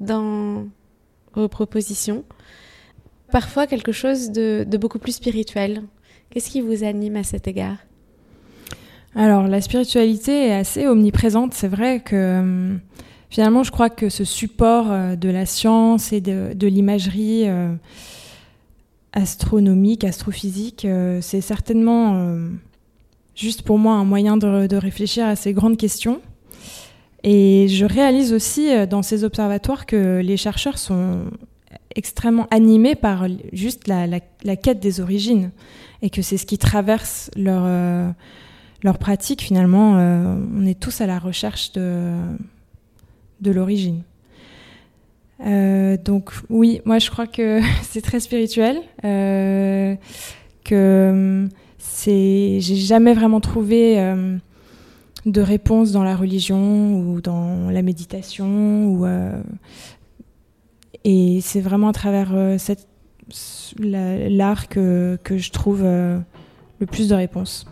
dans 0.00 0.66
vos 1.34 1.48
propositions, 1.48 2.24
parfois 3.30 3.66
quelque 3.66 3.92
chose 3.92 4.30
de, 4.30 4.66
beaucoup 4.78 4.98
plus 4.98 5.12
spirituel. 5.12 5.82
Qu'est-ce 6.30 6.50
qui 6.50 6.60
vous 6.60 6.84
anime 6.84 7.16
à 7.16 7.22
cet 7.22 7.48
égard? 7.48 7.78
Alors, 9.14 9.46
la 9.48 9.60
spiritualité 9.60 10.48
est 10.48 10.54
assez 10.54 10.86
omniprésente. 10.86 11.54
C'est 11.54 11.68
vrai 11.68 12.00
que 12.00 12.38
hum, 12.40 12.80
finalement, 13.30 13.62
je 13.62 13.70
crois 13.70 13.88
que 13.88 14.10
ce 14.10 14.24
support 14.24 14.90
euh, 14.90 15.16
de 15.16 15.30
la 15.30 15.46
science 15.46 16.12
et 16.12 16.20
de, 16.20 16.66
l'imagerie 16.66 17.48
euh, 17.48 17.72
astronomique, 19.14 20.04
astrophysique, 20.04 20.84
euh, 20.84 21.20
c'est 21.22 21.40
certainement 21.40 22.36
juste 23.36 23.62
pour 23.62 23.78
moi 23.78 23.94
un 23.94 24.04
moyen 24.04 24.36
de, 24.36 24.76
réfléchir 24.76 25.26
à 25.26 25.36
ces 25.36 25.52
grandes 25.52 25.76
questions. 25.76 26.20
Et 27.22 27.68
je 27.68 27.84
réalise 27.84 28.32
aussi 28.32 28.70
euh, 28.70 28.86
dans 28.86 29.02
ces 29.02 29.22
observatoires 29.24 29.86
que 29.86 30.20
les 30.24 30.36
chercheurs 30.36 30.78
sont 30.78 31.24
extrêmement 31.94 32.46
animés 32.50 32.94
par 32.94 33.26
juste 33.52 33.86
la, 33.88 34.20
quête 34.56 34.80
des 34.80 35.00
origines 35.00 35.50
et 36.02 36.10
que 36.10 36.22
c'est 36.22 36.36
ce 36.36 36.46
qui 36.46 36.58
traverse 36.58 37.30
leur, 37.36 37.62
euh, 37.64 38.10
leur 38.82 38.98
pratique 38.98 39.42
finalement. 39.42 39.96
Euh, 39.96 40.34
on 40.56 40.66
est 40.66 40.78
tous 40.78 41.00
à 41.00 41.06
la 41.06 41.18
recherche 41.18 41.72
de, 41.72 42.12
de 43.40 43.50
l'origine. 43.50 44.02
donc 45.40 46.32
oui, 46.48 46.80
moi 46.84 46.98
je 46.98 47.10
crois 47.10 47.26
que 47.26 47.60
c'est 47.82 48.02
très 48.02 48.20
spirituel, 48.20 48.80
que 50.64 51.48
c'est, 51.96 52.60
j'ai 52.60 52.76
jamais 52.76 53.14
vraiment 53.14 53.40
trouvé 53.40 53.98
euh, 53.98 54.36
de 55.24 55.40
réponse 55.40 55.92
dans 55.92 56.04
la 56.04 56.14
religion 56.14 56.98
ou 56.98 57.22
dans 57.22 57.70
la 57.70 57.80
méditation 57.80 58.86
ou 58.88 59.06
euh, 59.06 59.40
et 61.04 61.40
c'est 61.40 61.62
vraiment 61.62 61.88
à 61.88 61.92
travers 61.92 62.34
euh, 62.34 62.58
cette, 62.58 62.86
l'art 63.78 64.68
que, 64.68 65.18
que 65.24 65.38
je 65.38 65.50
trouve 65.50 65.82
le 65.82 66.86
plus 66.86 67.08
de 67.08 67.14
réponses. 67.14 67.66